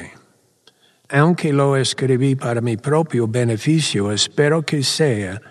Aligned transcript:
Aunque 1.09 1.52
lo 1.52 1.75
escribí 1.75 2.35
para 2.35 2.61
mi 2.61 2.77
propio 2.77 3.27
beneficio, 3.27 4.13
espero 4.13 4.61
que 4.61 4.81
sea 4.81 5.41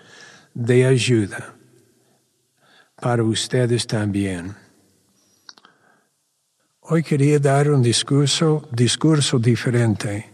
de 0.55 0.87
ayuda 0.87 1.53
para 2.99 3.23
ustedes 3.23 3.85
también. 3.85 4.62
Hoy 6.85 7.01
quería 7.01 7.39
dar 7.39 7.71
un 7.71 7.81
discurso, 7.81 8.67
discurso 8.69 9.39
diferente. 9.39 10.29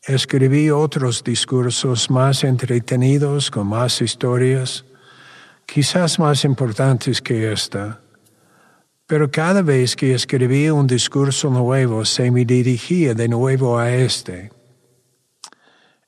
Escribí 0.00 0.70
otros 0.70 1.24
discursos 1.24 2.08
más 2.10 2.44
entretenidos, 2.44 3.50
con 3.50 3.66
más 3.66 4.00
historias, 4.00 4.84
quizás 5.66 6.20
más 6.20 6.44
importantes 6.44 7.20
que 7.20 7.52
esta. 7.52 8.00
Pero 9.08 9.28
cada 9.32 9.60
vez 9.62 9.96
que 9.96 10.14
escribía 10.14 10.72
un 10.72 10.86
discurso 10.86 11.50
nuevo, 11.50 12.04
se 12.04 12.30
me 12.30 12.44
dirigía 12.44 13.14
de 13.14 13.26
nuevo 13.26 13.80
a 13.80 13.92
este. 13.92 14.52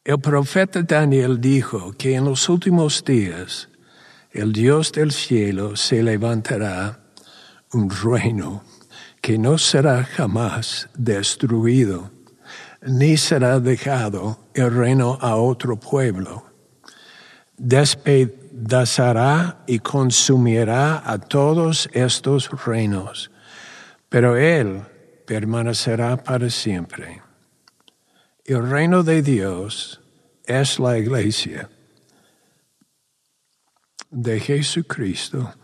El 0.04 0.20
profeta 0.20 0.80
Daniel 0.82 1.40
dijo 1.40 1.92
que 1.98 2.14
en 2.14 2.24
los 2.24 2.48
últimos 2.48 3.04
días 3.04 3.68
el 4.30 4.52
Dios 4.52 4.92
del 4.92 5.10
cielo 5.10 5.74
se 5.74 6.04
levantará 6.04 7.00
un 7.72 7.90
reino 7.90 8.69
que 9.20 9.38
no 9.38 9.58
será 9.58 10.04
jamás 10.04 10.88
destruido, 10.94 12.10
ni 12.82 13.16
será 13.16 13.60
dejado 13.60 14.38
el 14.54 14.74
reino 14.74 15.18
a 15.20 15.36
otro 15.36 15.78
pueblo. 15.78 16.46
Despedazará 17.56 19.62
y 19.66 19.80
consumirá 19.80 21.02
a 21.04 21.18
todos 21.18 21.88
estos 21.92 22.50
reinos, 22.64 23.30
pero 24.08 24.36
Él 24.36 24.82
permanecerá 25.26 26.16
para 26.16 26.48
siempre. 26.48 27.22
El 28.44 28.68
reino 28.68 29.02
de 29.02 29.22
Dios 29.22 30.00
es 30.44 30.80
la 30.80 30.98
iglesia 30.98 31.68
de 34.10 34.40
Jesucristo 34.40 35.54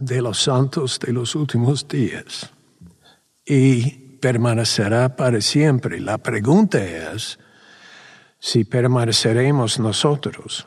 de 0.00 0.22
los 0.22 0.42
santos 0.42 0.98
de 0.98 1.12
los 1.12 1.34
últimos 1.34 1.86
días 1.86 2.50
y 3.44 4.00
permanecerá 4.20 5.16
para 5.16 5.40
siempre. 5.40 6.00
La 6.00 6.18
pregunta 6.18 6.82
es 6.82 7.38
si 8.38 8.64
permaneceremos 8.64 9.78
nosotros. 9.78 10.66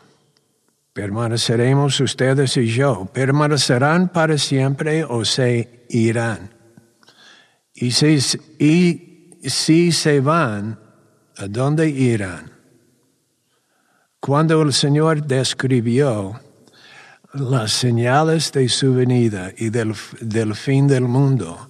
¿Permaneceremos 0.93 1.99
ustedes 2.01 2.55
y 2.57 2.67
yo? 2.67 3.09
¿Permanecerán 3.11 4.09
para 4.09 4.37
siempre 4.37 5.03
o 5.03 5.25
se 5.25 5.85
irán? 5.89 6.53
Y 7.73 7.91
si, 7.91 9.91
se 9.91 10.19
van, 10.19 10.79
¿a 11.35 11.47
dónde 11.47 11.89
irán? 11.89 12.51
Cuando 14.19 14.61
el 14.61 14.71
Señor 14.71 15.25
describió 15.25 16.39
las 17.33 17.71
señales 17.71 18.51
de 18.51 18.69
su 18.69 18.93
venida 18.93 19.51
y 19.57 19.69
del, 19.69 19.95
del 20.21 20.55
fin 20.55 20.87
del 20.87 21.05
mundo. 21.05 21.69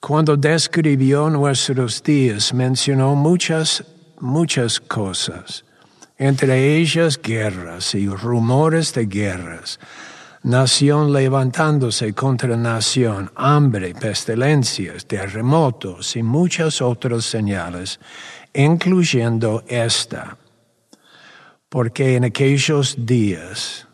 Cuando 0.00 0.36
describió 0.36 1.28
nuestros 1.28 2.02
días, 2.02 2.54
mencionó 2.54 3.14
muchas, 3.14 3.84
muchas 4.18 4.80
cosas, 4.80 5.64
entre 6.16 6.76
ellas 6.76 7.20
guerras 7.22 7.94
y 7.94 8.08
rumores 8.08 8.94
de 8.94 9.06
guerras, 9.06 9.78
nación 10.42 11.12
levantándose 11.12 12.14
contra 12.14 12.56
nación, 12.56 13.30
hambre, 13.36 13.94
pestilencias, 13.94 15.06
terremotos 15.06 16.16
y 16.16 16.22
muchas 16.22 16.80
otras 16.80 17.26
señales, 17.26 18.00
incluyendo 18.54 19.62
esta. 19.68 20.38
Porque 21.68 22.16
en 22.16 22.24
aquellos 22.24 22.96
días, 22.98 23.86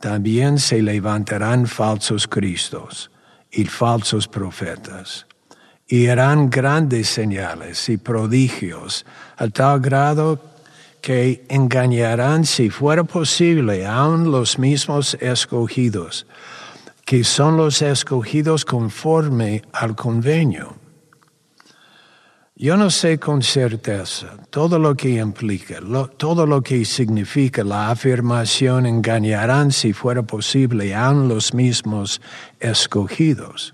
también 0.00 0.58
se 0.58 0.82
levantarán 0.82 1.66
falsos 1.66 2.26
cristos 2.26 3.10
y 3.50 3.66
falsos 3.66 4.26
profetas, 4.26 5.26
y 5.86 6.06
harán 6.06 6.48
grandes 6.48 7.08
señales 7.08 7.88
y 7.88 7.98
prodigios, 7.98 9.04
a 9.36 9.48
tal 9.48 9.80
grado 9.80 10.40
que 11.02 11.44
engañarán, 11.48 12.44
si 12.44 12.70
fuera 12.70 13.04
posible, 13.04 13.86
aun 13.86 14.30
los 14.30 14.58
mismos 14.58 15.16
escogidos, 15.20 16.26
que 17.04 17.24
son 17.24 17.56
los 17.56 17.82
escogidos 17.82 18.64
conforme 18.64 19.62
al 19.72 19.94
convenio. 19.96 20.79
Yo 22.62 22.76
no 22.76 22.90
sé 22.90 23.18
con 23.18 23.40
certeza 23.40 24.36
todo 24.50 24.78
lo 24.78 24.94
que 24.94 25.08
implica, 25.12 25.78
todo 26.18 26.44
lo 26.44 26.60
que 26.60 26.84
significa 26.84 27.64
la 27.64 27.90
afirmación 27.90 28.84
engañarán 28.84 29.72
si 29.72 29.94
fuera 29.94 30.22
posible 30.22 30.94
aún 30.94 31.26
los 31.26 31.54
mismos 31.54 32.20
escogidos. 32.58 33.72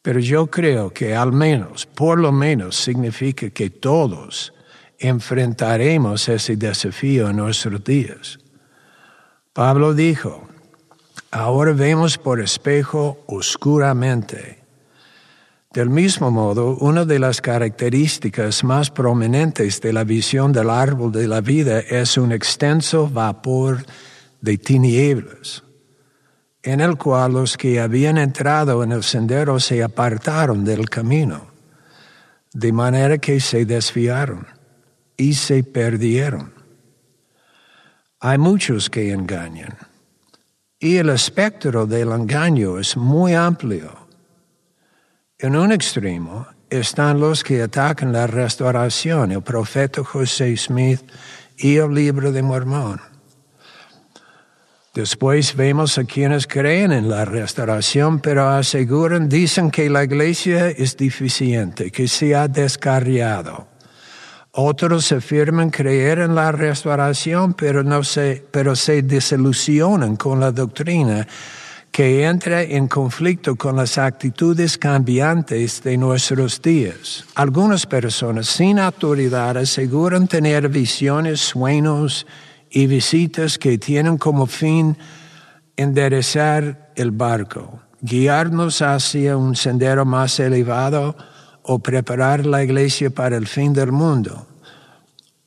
Pero 0.00 0.18
yo 0.18 0.46
creo 0.46 0.94
que 0.94 1.14
al 1.14 1.32
menos, 1.32 1.84
por 1.84 2.18
lo 2.18 2.32
menos, 2.32 2.74
significa 2.74 3.50
que 3.50 3.68
todos 3.68 4.54
enfrentaremos 4.98 6.26
ese 6.30 6.56
desafío 6.56 7.28
en 7.28 7.36
nuestros 7.36 7.84
días. 7.84 8.38
Pablo 9.52 9.92
dijo, 9.92 10.48
ahora 11.30 11.74
vemos 11.74 12.16
por 12.16 12.40
espejo 12.40 13.22
oscuramente 13.26 14.63
del 15.74 15.90
mismo 15.90 16.30
modo, 16.30 16.76
una 16.76 17.04
de 17.04 17.18
las 17.18 17.40
características 17.40 18.62
más 18.62 18.92
prominentes 18.92 19.80
de 19.80 19.92
la 19.92 20.04
visión 20.04 20.52
del 20.52 20.70
árbol 20.70 21.10
de 21.10 21.26
la 21.26 21.40
vida 21.40 21.80
es 21.80 22.16
un 22.16 22.30
extenso 22.30 23.10
vapor 23.10 23.84
de 24.40 24.56
tinieblas, 24.56 25.64
en 26.62 26.80
el 26.80 26.96
cual 26.96 27.32
los 27.32 27.56
que 27.56 27.80
habían 27.80 28.18
entrado 28.18 28.84
en 28.84 28.92
el 28.92 29.02
sendero 29.02 29.58
se 29.58 29.82
apartaron 29.82 30.64
del 30.64 30.88
camino, 30.88 31.48
de 32.52 32.72
manera 32.72 33.18
que 33.18 33.40
se 33.40 33.66
desviaron 33.66 34.46
y 35.16 35.34
se 35.34 35.64
perdieron. 35.64 36.54
Hay 38.20 38.38
muchos 38.38 38.88
que 38.88 39.10
engañan, 39.10 39.76
y 40.78 40.98
el 40.98 41.08
espectro 41.08 41.84
del 41.84 42.12
engaño 42.12 42.78
es 42.78 42.96
muy 42.96 43.34
amplio 43.34 44.03
en 45.44 45.56
un 45.56 45.72
extremo 45.72 46.46
están 46.70 47.20
los 47.20 47.44
que 47.44 47.60
atacan 47.60 48.14
la 48.14 48.26
restauración, 48.26 49.30
el 49.30 49.42
profeta 49.42 50.02
José 50.02 50.56
Smith 50.56 51.02
y 51.58 51.76
el 51.76 51.92
libro 51.92 52.32
de 52.32 52.42
Mormón. 52.42 52.98
Después 54.94 55.54
vemos 55.54 55.98
a 55.98 56.04
quienes 56.04 56.46
creen 56.46 56.92
en 56.92 57.10
la 57.10 57.26
restauración, 57.26 58.20
pero 58.20 58.48
aseguran, 58.48 59.28
dicen 59.28 59.70
que 59.70 59.90
la 59.90 60.04
iglesia 60.04 60.70
es 60.70 60.96
deficiente, 60.96 61.90
que 61.90 62.08
se 62.08 62.34
ha 62.34 62.48
descarriado. 62.48 63.68
Otros 64.52 65.12
afirman 65.12 65.68
creer 65.68 66.20
en 66.20 66.34
la 66.34 66.52
restauración, 66.52 67.52
pero, 67.52 67.84
no 67.84 68.00
pero 68.50 68.74
se 68.74 69.02
desilusionan 69.02 70.16
con 70.16 70.40
la 70.40 70.52
doctrina 70.52 71.26
que 71.94 72.24
entra 72.24 72.64
en 72.64 72.88
conflicto 72.88 73.54
con 73.54 73.76
las 73.76 73.98
actitudes 73.98 74.76
cambiantes 74.76 75.80
de 75.80 75.96
nuestros 75.96 76.60
días. 76.60 77.24
Algunas 77.36 77.86
personas 77.86 78.48
sin 78.48 78.80
autoridad 78.80 79.56
aseguran 79.56 80.26
tener 80.26 80.68
visiones, 80.68 81.38
sueños 81.38 82.26
y 82.68 82.88
visitas 82.88 83.58
que 83.58 83.78
tienen 83.78 84.18
como 84.18 84.48
fin 84.48 84.96
enderezar 85.76 86.90
el 86.96 87.12
barco, 87.12 87.78
guiarnos 88.00 88.82
hacia 88.82 89.36
un 89.36 89.54
sendero 89.54 90.04
más 90.04 90.40
elevado 90.40 91.16
o 91.62 91.78
preparar 91.78 92.44
la 92.44 92.64
iglesia 92.64 93.10
para 93.10 93.36
el 93.36 93.46
fin 93.46 93.72
del 93.72 93.92
mundo. 93.92 94.48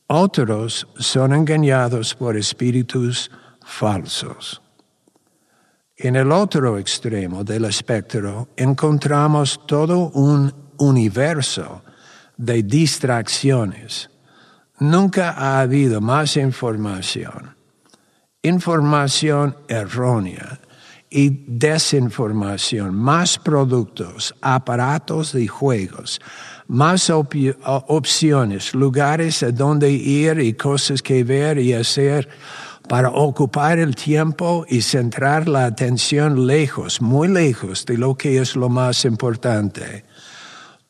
Otros 0.06 0.88
son 0.96 1.34
engañados 1.34 2.14
por 2.14 2.38
espíritus 2.38 3.30
falsos. 3.62 4.62
En 6.00 6.14
el 6.14 6.30
otro 6.30 6.78
extremo 6.78 7.42
del 7.42 7.64
espectro 7.64 8.50
encontramos 8.56 9.66
todo 9.66 10.10
un 10.10 10.54
universo 10.76 11.82
de 12.36 12.62
distracciones. 12.62 14.08
Nunca 14.78 15.32
ha 15.32 15.58
habido 15.58 16.00
más 16.00 16.36
información, 16.36 17.56
información 18.42 19.56
errónea 19.66 20.60
y 21.10 21.30
desinformación, 21.48 22.94
más 22.94 23.36
productos, 23.36 24.32
aparatos 24.40 25.34
y 25.34 25.48
juegos, 25.48 26.20
más 26.68 27.10
opciones, 27.10 28.72
lugares 28.72 29.42
a 29.42 29.50
donde 29.50 29.90
ir 29.90 30.38
y 30.38 30.52
cosas 30.52 31.02
que 31.02 31.24
ver 31.24 31.58
y 31.58 31.72
hacer 31.72 32.28
para 32.88 33.10
ocupar 33.10 33.78
el 33.78 33.94
tiempo 33.94 34.64
y 34.68 34.80
centrar 34.80 35.46
la 35.46 35.66
atención 35.66 36.46
lejos, 36.46 37.00
muy 37.02 37.28
lejos 37.28 37.84
de 37.84 37.98
lo 37.98 38.14
que 38.14 38.38
es 38.38 38.56
lo 38.56 38.68
más 38.68 39.04
importante. 39.04 40.04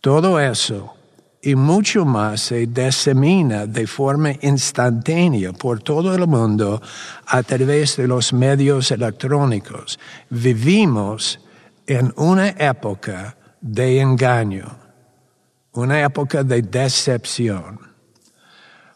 Todo 0.00 0.38
eso 0.38 0.94
y 1.42 1.54
mucho 1.54 2.04
más 2.04 2.40
se 2.40 2.66
disemina 2.66 3.66
de 3.66 3.86
forma 3.86 4.32
instantánea 4.42 5.52
por 5.52 5.80
todo 5.80 6.14
el 6.14 6.26
mundo 6.26 6.80
a 7.26 7.42
través 7.42 7.96
de 7.96 8.08
los 8.08 8.32
medios 8.32 8.90
electrónicos. 8.90 9.98
Vivimos 10.30 11.40
en 11.86 12.12
una 12.16 12.48
época 12.50 13.36
de 13.60 14.00
engaño, 14.00 14.76
una 15.72 16.02
época 16.02 16.44
de 16.44 16.62
decepción. 16.62 17.87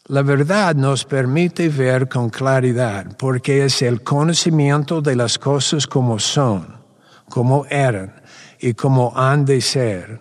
La 0.09 0.23
verdad 0.23 0.75
nos 0.75 1.05
permite 1.05 1.69
ver 1.69 2.09
con 2.09 2.29
claridad 2.29 3.17
porque 3.17 3.65
es 3.65 3.83
el 3.83 4.03
conocimiento 4.03 5.01
de 5.01 5.15
las 5.15 5.39
cosas 5.39 5.87
como 5.87 6.19
son, 6.19 6.77
como 7.29 7.67
eran 7.67 8.13
y 8.59 8.75
como 8.75 9.17
han 9.17 9.45
de 9.45 9.61
ser. 9.61 10.21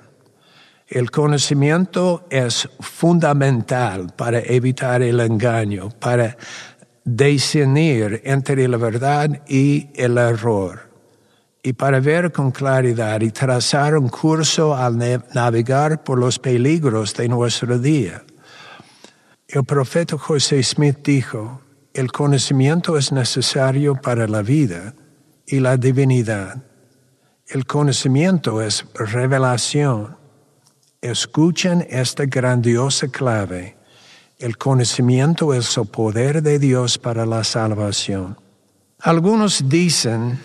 El 0.88 1.10
conocimiento 1.10 2.28
es 2.30 2.70
fundamental 2.80 4.14
para 4.16 4.40
evitar 4.42 5.02
el 5.02 5.20
engaño, 5.20 5.90
para 5.90 6.38
discernir 7.04 8.22
entre 8.24 8.68
la 8.68 8.78
verdad 8.78 9.42
y 9.48 9.90
el 9.96 10.20
error, 10.20 10.92
y 11.64 11.74
para 11.74 12.00
ver 12.00 12.32
con 12.32 12.52
claridad 12.52 13.20
y 13.22 13.32
trazar 13.32 13.98
un 13.98 14.10
curso 14.10 14.76
al 14.76 15.00
navegar 15.34 16.04
por 16.04 16.20
los 16.20 16.38
peligros 16.38 17.16
de 17.16 17.28
nuestro 17.30 17.80
día. 17.80 18.24
El 19.52 19.66
profeta 19.66 20.18
José 20.18 20.64
Smith 20.64 21.00
dijo, 21.04 21.60
el 21.94 22.10
conocimiento 22.14 22.98
es 22.98 23.12
necesario 23.12 23.96
para 23.96 24.26
la 24.26 24.42
vida 24.42 24.96
y 25.46 25.60
la 25.60 25.76
divinidad. 25.76 26.64
El 27.48 27.66
conocimiento 27.66 28.62
es 28.62 28.86
revelación. 28.96 30.16
Escuchen 31.02 31.86
esta 31.90 32.28
grandiosa 32.28 33.10
clave. 33.10 33.76
El 34.38 34.58
conocimiento 34.58 35.54
es 35.54 35.76
el 35.76 35.88
poder 35.88 36.42
de 36.42 36.58
Dios 36.58 36.98
para 36.98 37.26
la 37.26 37.44
salvación. 37.44 38.38
Algunos 39.00 39.68
dicen, 39.68 40.40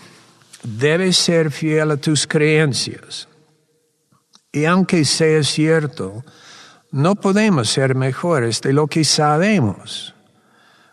debes 0.63 1.15
ser 1.15 1.49
fiel 1.49 1.91
a 1.91 1.97
tus 1.97 2.27
creencias. 2.27 3.29
Y 4.51 4.65
aunque 4.65 5.05
sea 5.05 5.43
cierto, 5.43 6.25
no 6.91 7.15
podemos 7.15 7.69
ser 7.69 7.95
mejores 7.95 8.61
de 8.61 8.73
lo 8.73 8.87
que 8.87 9.03
sabemos. 9.03 10.13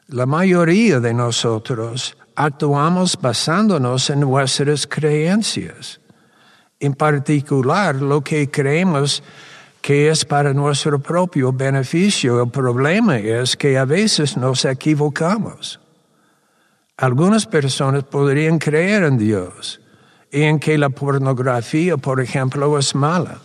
La 0.08 0.26
mayoría 0.26 1.00
de 1.00 1.14
nosotros 1.14 2.16
actuamos 2.34 3.16
basándonos 3.20 4.10
en 4.10 4.20
nuestras 4.20 4.86
creencias, 4.86 6.00
en 6.80 6.94
particular 6.94 7.94
lo 7.96 8.22
que 8.22 8.50
creemos 8.50 9.22
que 9.80 10.08
es 10.08 10.24
para 10.24 10.52
nuestro 10.52 10.98
propio 10.98 11.52
beneficio. 11.52 12.42
El 12.42 12.50
problema 12.50 13.18
es 13.18 13.56
que 13.56 13.78
a 13.78 13.84
veces 13.84 14.36
nos 14.36 14.64
equivocamos. 14.64 15.78
Algunas 16.96 17.46
personas 17.46 18.04
podrían 18.04 18.58
creer 18.58 19.04
en 19.04 19.18
Dios 19.18 19.80
y 20.30 20.42
en 20.42 20.58
que 20.58 20.76
la 20.78 20.88
pornografía, 20.90 21.96
por 21.96 22.20
ejemplo, 22.20 22.78
es 22.78 22.94
mala 22.94 23.38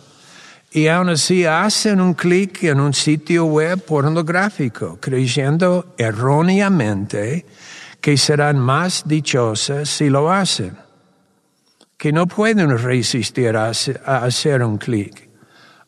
y 0.72 0.86
aún 0.86 1.08
así 1.08 1.44
hacen 1.44 2.00
un 2.00 2.14
clic 2.14 2.62
en 2.64 2.78
un 2.78 2.94
sitio 2.94 3.46
web 3.46 3.84
pornográfico, 3.84 4.98
creyendo 5.00 5.94
erróneamente 5.98 7.44
que 8.00 8.16
serán 8.16 8.58
más 8.58 9.06
dichosas 9.06 9.88
si 9.88 10.08
lo 10.08 10.30
hacen, 10.30 10.76
que 11.96 12.12
no 12.12 12.26
pueden 12.26 12.78
resistir 12.78 13.56
a, 13.56 13.70
hacer 13.70 14.62
un 14.62 14.78
clic, 14.78 15.28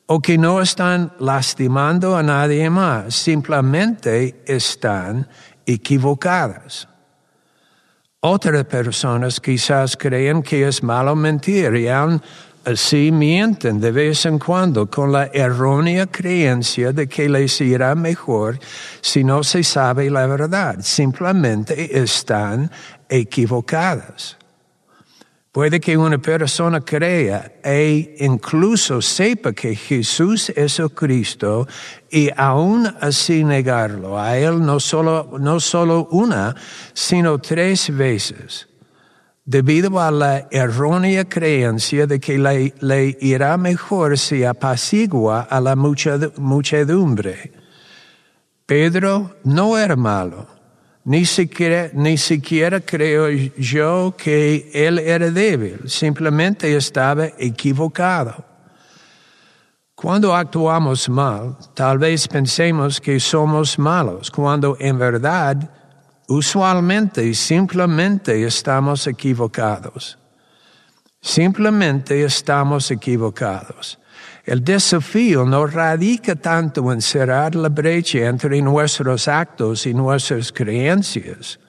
o 0.07 0.21
que 0.21 0.37
no 0.37 0.61
están 0.61 1.13
lastimando 1.21 2.17
a 2.17 2.23
nadie 2.25 2.69
más, 2.69 3.15
simplemente 3.15 4.43
están 4.47 5.29
equivocadas. 5.65 6.89
Otras 8.21 8.65
personas 8.67 9.41
quizás 9.41 9.97
creen 9.97 10.43
que 10.43 10.67
es 10.67 10.83
malo 10.83 11.17
mentir 11.17 11.75
y 11.77 11.89
aún 11.89 12.21
Así 12.65 13.11
mienten 13.11 13.81
de 13.81 13.91
vez 13.91 14.25
en 14.25 14.39
cuando 14.39 14.89
con 14.89 15.11
la 15.11 15.27
errónea 15.33 16.07
creencia 16.07 16.93
de 16.93 17.09
que 17.09 17.29
les 17.29 17.61
irá 17.61 17.97
mejor 17.97 18.61
si 19.01 19.25
no 19.25 19.43
se 19.43 19.65
sabe 19.65 20.09
la 20.11 20.27
verdad. 20.27 20.77
Simplemente 20.81 21.99
están 21.99 22.71
equivocadas. 23.09 24.37
Puede 25.51 25.81
que 25.81 25.97
una 25.97 26.19
persona 26.19 26.81
crea 26.81 27.53
e 27.65 28.17
incluso 28.21 29.03
sepa 29.03 29.53
que 29.53 29.75
Jesús 29.75 30.51
es 30.51 30.79
el 30.79 30.93
Cristo 30.93 31.67
y 32.11 32.31
aún 32.37 32.87
así 33.01 33.43
negarlo 33.45 34.19
a 34.19 34.39
Él 34.39 34.65
no 34.65 34.79
solo, 34.79 35.37
no 35.39 35.59
solo 35.59 36.09
una, 36.13 36.55
sino 36.95 37.39
tres 37.39 37.95
veces 37.95 38.69
debido 39.45 40.01
a 40.01 40.11
la 40.11 40.49
errónea 40.51 41.25
creencia 41.25 42.07
de 42.07 42.21
que 42.21 42.39
le, 42.39 43.17
irá 43.21 43.57
mejor 43.57 44.17
si 44.19 44.45
apacigua 44.45 45.43
a 45.43 45.61
la 45.61 45.75
muchedumbre. 45.77 47.53
Pedro 48.67 49.37
no 49.45 49.77
era 49.77 49.97
malo, 49.97 50.47
ni 51.05 51.25
siquiera, 51.25 51.91
ni 51.93 52.17
siquiera 52.17 52.81
creo 52.81 53.29
yo 53.57 54.15
que 54.17 54.71
él 54.73 54.99
era 54.99 55.31
débil, 55.31 55.81
simplemente 55.87 56.75
estaba 56.77 57.27
equivocado. 57.39 58.45
Cuando 59.95 60.35
actuamos 60.35 61.09
mal, 61.09 61.57
tal 61.75 61.99
vez 61.99 62.27
pensemos 62.27 63.01
que 63.01 63.21
somos 63.21 63.79
malos, 63.79 64.31
cuando 64.31 64.77
en 64.81 64.99
verdad 64.99 65.71
Usualmente 66.29 67.35
simplemente 67.35 68.45
estamos 68.45 69.07
equivocados. 69.07 70.19
Simplemente 71.21 72.25
estamos 72.25 72.91
equivocados. 72.91 73.99
El 74.45 74.65
desafío 74.65 75.45
no 75.45 75.67
radica 75.67 76.35
tanto 76.35 76.93
en 76.93 77.01
cerrar 77.01 77.55
la 77.55 77.69
brecha 77.69 78.27
entre 78.27 78.61
nuestros 78.61 79.29
actos 79.29 79.87
y 79.87 79.95
nuestras 79.95 80.53
creencias. 80.53 81.61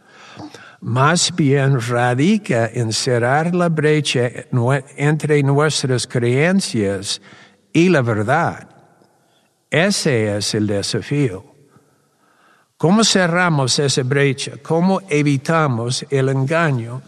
Más 0.81 1.33
bien 1.35 1.79
radica 1.79 2.67
en 2.73 2.91
cerrar 2.91 3.53
la 3.53 3.69
brecha 3.69 4.29
entre 4.97 5.43
nuestras 5.43 6.07
creencias 6.07 7.21
y 7.71 7.89
la 7.89 8.01
verdad. 8.01 8.67
Ese 9.69 10.35
es 10.35 10.53
el 10.55 10.67
desafío. 10.67 11.52
¿Cómo 12.83 13.05
cerramos 13.05 13.79
esa 13.79 14.03
brecha? 14.03 14.55
¿Cómo 14.61 14.99
evitamos 15.07 16.05
el 16.09 16.27
engaño? 16.27 17.01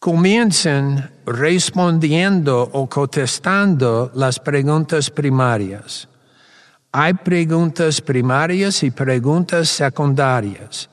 Comiencen 0.00 1.08
respondiendo 1.24 2.68
o 2.72 2.88
contestando 2.88 4.10
las 4.16 4.40
preguntas 4.40 5.08
primarias. 5.08 6.08
Hay 6.90 7.14
preguntas 7.14 8.00
primarias 8.00 8.82
y 8.82 8.90
preguntas 8.90 9.68
secundarias. 9.68 10.90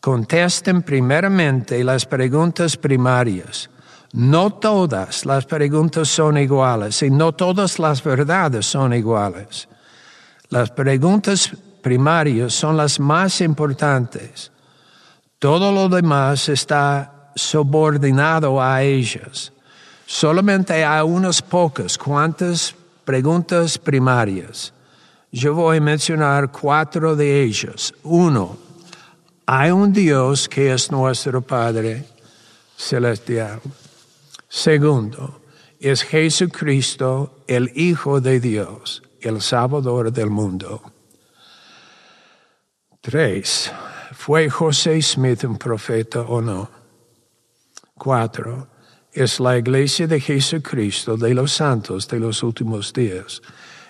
Contesten 0.00 0.80
primeramente 0.80 1.84
las 1.84 2.06
preguntas 2.06 2.74
primarias. 2.74 3.68
No 4.14 4.50
todas 4.50 5.26
las 5.26 5.44
preguntas 5.44 6.08
son 6.08 6.38
iguales 6.38 7.02
y 7.02 7.10
no 7.10 7.32
todas 7.32 7.78
las 7.78 8.02
verdades 8.02 8.64
son 8.64 8.94
iguales. 8.94 9.68
Las 10.48 10.70
preguntas 10.70 11.52
primarias 11.84 12.54
son 12.54 12.78
las 12.78 12.98
más 12.98 13.42
importantes. 13.42 14.50
Todo 15.38 15.70
lo 15.70 15.86
demás 15.90 16.48
está 16.48 17.30
subordinado 17.36 18.60
a 18.60 18.82
ellas. 18.82 19.52
Solamente 20.06 20.82
hay 20.82 21.02
unas 21.02 21.42
pocas 21.42 21.98
cuantas 21.98 22.74
preguntas 23.04 23.76
primarias. 23.76 24.72
Yo 25.30 25.52
voy 25.52 25.76
a 25.76 25.80
mencionar 25.82 26.50
cuatro 26.50 27.14
de 27.14 27.42
ellas. 27.42 27.92
Uno, 28.02 28.56
hay 29.44 29.70
un 29.70 29.92
Dios 29.92 30.48
que 30.48 30.72
es 30.72 30.90
nuestro 30.90 31.42
Padre 31.42 32.06
celestial. 32.78 33.60
Segundo, 34.48 35.42
es 35.78 36.02
Jesucristo, 36.02 37.40
el 37.46 37.70
Hijo 37.74 38.22
de 38.22 38.40
Dios, 38.40 39.02
el 39.20 39.42
Salvador 39.42 40.10
del 40.10 40.30
mundo. 40.30 40.93
Tres, 43.04 43.70
¿fue 44.12 44.48
José 44.48 45.02
Smith 45.02 45.44
un 45.44 45.58
profeta 45.58 46.22
o 46.22 46.40
no? 46.40 46.70
Cuatro, 47.92 48.68
es 49.12 49.40
la 49.40 49.58
iglesia 49.58 50.06
de 50.06 50.18
Jesucristo 50.18 51.14
de 51.18 51.34
los 51.34 51.52
santos 51.52 52.08
de 52.08 52.18
los 52.18 52.42
últimos 52.42 52.94
días, 52.94 53.42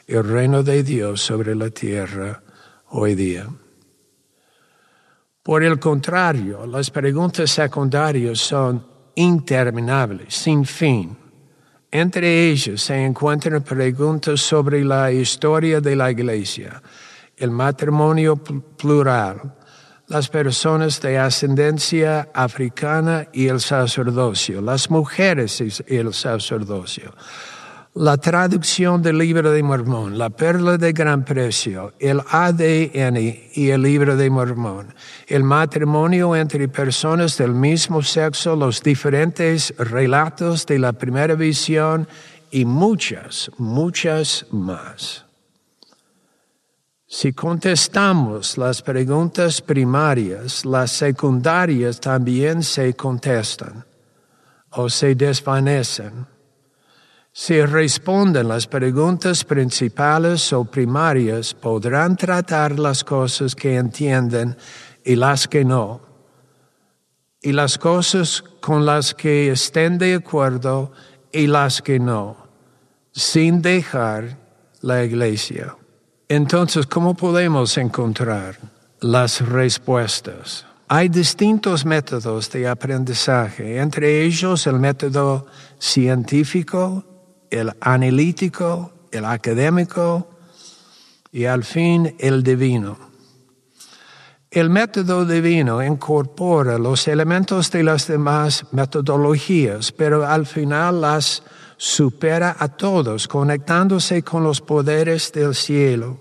el 0.08 0.24
reino 0.24 0.64
de 0.64 0.82
Dios 0.82 1.20
sobre 1.20 1.54
la 1.54 1.70
tierra 1.70 2.42
hoy 2.88 3.14
día. 3.14 3.46
Por 5.44 5.62
el 5.62 5.78
contrario, 5.78 6.66
las 6.66 6.90
preguntas 6.90 7.52
secundarias 7.52 8.40
son 8.40 8.84
interminables, 9.14 10.34
sin 10.34 10.64
fin. 10.64 11.16
Entre 11.88 12.50
ellas 12.50 12.80
se 12.80 13.04
encuentran 13.04 13.62
preguntas 13.62 14.40
sobre 14.40 14.84
la 14.84 15.12
historia 15.12 15.80
de 15.80 15.94
la 15.94 16.10
iglesia, 16.10 16.82
el 17.36 17.50
matrimonio 17.50 18.36
plural, 18.36 19.54
las 20.08 20.28
personas 20.28 21.00
de 21.00 21.18
ascendencia 21.18 22.28
africana 22.34 23.26
y 23.32 23.48
el 23.48 23.60
sacerdocio, 23.60 24.60
las 24.60 24.90
mujeres 24.90 25.60
y 25.60 25.96
el 25.96 26.12
sacerdocio, 26.12 27.14
la 27.94 28.16
traducción 28.16 29.02
del 29.02 29.18
libro 29.18 29.52
de 29.52 29.62
Mormón, 29.62 30.18
la 30.18 30.28
perla 30.28 30.76
de 30.76 30.92
gran 30.92 31.24
precio, 31.24 31.94
el 32.00 32.20
ADN 32.28 33.16
y 33.54 33.70
el 33.70 33.82
libro 33.82 34.16
de 34.16 34.30
Mormón, 34.30 34.92
el 35.28 35.44
matrimonio 35.44 36.34
entre 36.34 36.66
personas 36.68 37.38
del 37.38 37.54
mismo 37.54 38.02
sexo, 38.02 38.56
los 38.56 38.82
diferentes 38.82 39.72
relatos 39.78 40.66
de 40.66 40.80
la 40.80 40.92
primera 40.92 41.34
visión 41.34 42.08
y 42.50 42.64
muchas, 42.64 43.50
muchas 43.58 44.46
más. 44.50 45.24
Si 47.16 47.32
contestamos 47.32 48.58
las 48.58 48.82
preguntas 48.82 49.60
primarias, 49.60 50.64
las 50.64 50.90
secundarias 50.90 52.00
también 52.00 52.60
se 52.64 52.92
contestan 52.94 53.84
o 54.70 54.90
se 54.90 55.14
desvanecen. 55.14 56.26
Si 57.30 57.64
responden 57.64 58.48
las 58.48 58.66
preguntas 58.66 59.44
principales 59.44 60.52
o 60.52 60.64
primarias, 60.64 61.54
podrán 61.54 62.16
tratar 62.16 62.80
las 62.80 63.04
cosas 63.04 63.54
que 63.54 63.76
entienden 63.76 64.56
y 65.04 65.14
las 65.14 65.46
que 65.46 65.64
no, 65.64 66.00
y 67.40 67.52
las 67.52 67.78
cosas 67.78 68.42
con 68.60 68.84
las 68.84 69.14
que 69.14 69.52
estén 69.52 69.98
de 69.98 70.16
acuerdo 70.16 70.90
y 71.30 71.46
las 71.46 71.80
que 71.80 72.00
no, 72.00 72.48
sin 73.12 73.62
dejar 73.62 74.36
la 74.80 75.04
iglesia. 75.04 75.76
Entonces, 76.28 76.86
¿cómo 76.86 77.14
podemos 77.14 77.76
encontrar 77.76 78.58
las 79.00 79.46
respuestas? 79.46 80.66
Hay 80.88 81.08
distintos 81.08 81.84
métodos 81.84 82.50
de 82.50 82.66
aprendizaje, 82.66 83.78
entre 83.78 84.22
ellos 84.22 84.66
el 84.66 84.78
método 84.78 85.46
científico, 85.78 87.04
el 87.50 87.72
analítico, 87.80 88.92
el 89.10 89.26
académico 89.26 90.30
y 91.30 91.44
al 91.44 91.62
fin 91.62 92.14
el 92.18 92.42
divino. 92.42 92.96
El 94.50 94.70
método 94.70 95.26
divino 95.26 95.82
incorpora 95.82 96.78
los 96.78 97.06
elementos 97.08 97.70
de 97.70 97.82
las 97.82 98.06
demás 98.06 98.64
metodologías, 98.72 99.92
pero 99.92 100.26
al 100.26 100.46
final 100.46 101.00
las 101.00 101.42
supera 101.76 102.56
a 102.58 102.68
todos, 102.68 103.28
conectándose 103.28 104.22
con 104.22 104.42
los 104.42 104.60
poderes 104.60 105.32
del 105.32 105.54
cielo. 105.54 106.18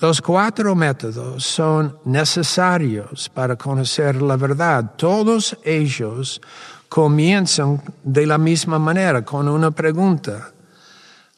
Los 0.00 0.20
cuatro 0.20 0.74
métodos 0.74 1.44
son 1.44 1.98
necesarios 2.04 3.28
para 3.28 3.56
conocer 3.56 4.20
la 4.20 4.36
verdad. 4.36 4.92
Todos 4.96 5.56
ellos 5.64 6.40
comienzan 6.88 7.80
de 8.02 8.26
la 8.26 8.38
misma 8.38 8.78
manera, 8.78 9.24
con 9.24 9.48
una 9.48 9.70
pregunta. 9.70 10.52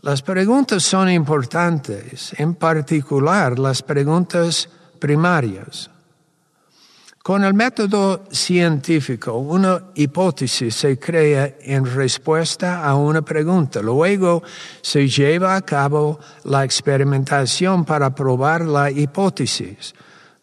Las 0.00 0.22
preguntas 0.22 0.82
son 0.82 1.10
importantes, 1.10 2.32
en 2.38 2.54
particular 2.54 3.58
las 3.58 3.82
preguntas 3.82 4.68
primarias. 4.98 5.90
Con 7.26 7.42
el 7.42 7.54
método 7.54 8.22
científico, 8.30 9.32
una 9.32 9.86
hipótesis 9.96 10.76
se 10.76 10.96
crea 10.96 11.56
en 11.60 11.84
respuesta 11.84 12.84
a 12.84 12.94
una 12.94 13.20
pregunta. 13.20 13.82
Luego 13.82 14.44
se 14.80 15.08
lleva 15.08 15.56
a 15.56 15.62
cabo 15.62 16.20
la 16.44 16.62
experimentación 16.62 17.84
para 17.84 18.14
probar 18.14 18.64
la 18.64 18.92
hipótesis. 18.92 19.92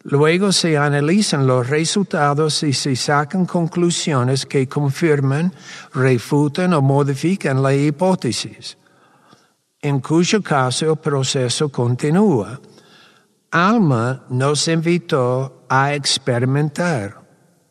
Luego 0.02 0.52
se 0.52 0.76
analizan 0.76 1.46
los 1.46 1.70
resultados 1.70 2.62
y 2.62 2.74
se 2.74 2.94
sacan 2.96 3.46
conclusiones 3.46 4.44
que 4.44 4.68
confirman, 4.68 5.54
refutan 5.94 6.74
o 6.74 6.82
modifican 6.82 7.62
la 7.62 7.72
hipótesis 7.72 8.76
en 9.80 10.00
cuyo 10.00 10.42
caso 10.42 10.92
el 10.92 10.98
proceso 10.98 11.70
continúa. 11.70 12.60
Alma 13.50 14.26
nos 14.28 14.68
invitó 14.68 15.63
a 15.76 15.94
experimentar 15.94 17.20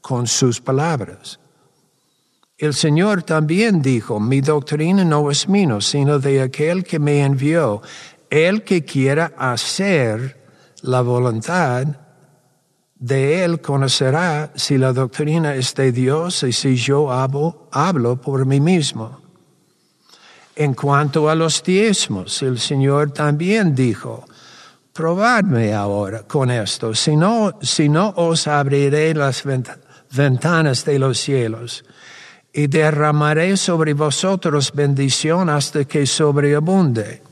con 0.01 0.27
sus 0.27 0.59
palabras. 0.59 1.39
El 2.57 2.73
Señor 2.73 3.23
también 3.23 3.81
dijo, 3.81 4.19
mi 4.19 4.41
doctrina 4.41 5.05
no 5.05 5.31
es 5.31 5.47
mía, 5.47 5.79
sino 5.79 6.19
de 6.19 6.41
aquel 6.41 6.83
que 6.83 6.99
me 6.99 7.23
envió. 7.23 7.81
El 8.29 8.63
que 8.63 8.83
quiera 8.83 9.33
hacer 9.37 10.37
la 10.81 11.01
voluntad 11.01 11.87
de 12.95 13.43
Él 13.45 13.61
conocerá 13.61 14.51
si 14.55 14.77
la 14.77 14.91
doctrina 14.91 15.55
es 15.55 15.73
de 15.73 15.91
Dios 15.93 16.43
y 16.43 16.51
si 16.51 16.75
yo 16.75 17.09
hablo, 17.09 17.69
hablo 17.71 18.19
por 18.19 18.45
mí 18.45 18.59
mismo. 18.59 19.21
En 20.55 20.73
cuanto 20.73 21.29
a 21.29 21.35
los 21.35 21.63
diezmos, 21.63 22.41
el 22.43 22.59
Señor 22.59 23.11
también 23.11 23.73
dijo, 23.73 24.25
probadme 24.93 25.73
ahora 25.73 26.23
con 26.23 26.51
esto, 26.51 26.93
si 26.93 27.15
no, 27.15 27.59
si 27.61 27.89
no 27.89 28.13
os 28.15 28.47
abriré 28.47 29.13
las 29.15 29.43
ventanas 30.11 30.85
de 30.85 30.99
los 30.99 31.17
cielos 31.17 31.83
y 32.53 32.67
derramaré 32.67 33.57
sobre 33.57 33.95
vosotros 33.95 34.71
bendición 34.71 35.49
hasta 35.49 35.85
que 35.85 36.05
sobreabunde. 36.05 37.23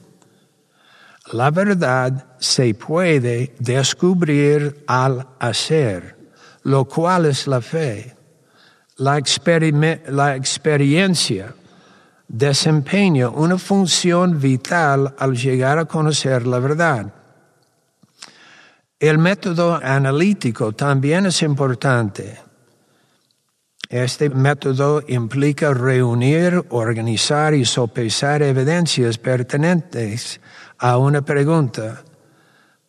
La 1.33 1.51
verdad 1.51 2.35
se 2.39 2.73
puede 2.73 3.55
descubrir 3.59 4.83
al 4.87 5.27
hacer, 5.39 6.17
lo 6.63 6.85
cual 6.85 7.27
es 7.27 7.45
la 7.45 7.61
fe. 7.61 8.15
La, 8.97 9.21
la 10.07 10.35
experiencia 10.35 11.53
desempeña 12.27 13.29
una 13.29 13.57
función 13.57 14.39
vital 14.39 15.13
al 15.17 15.35
llegar 15.35 15.77
a 15.77 15.85
conocer 15.85 16.47
la 16.47 16.59
verdad. 16.59 17.20
El 19.01 19.17
método 19.17 19.79
analítico 19.81 20.73
también 20.73 21.25
es 21.25 21.41
importante. 21.41 22.37
Este 23.89 24.29
método 24.29 25.03
implica 25.07 25.73
reunir, 25.73 26.63
organizar 26.69 27.53
y 27.53 27.65
sopesar 27.65 28.43
evidencias 28.43 29.17
pertinentes 29.17 30.39
a 30.77 30.97
una 30.97 31.23
pregunta 31.23 32.03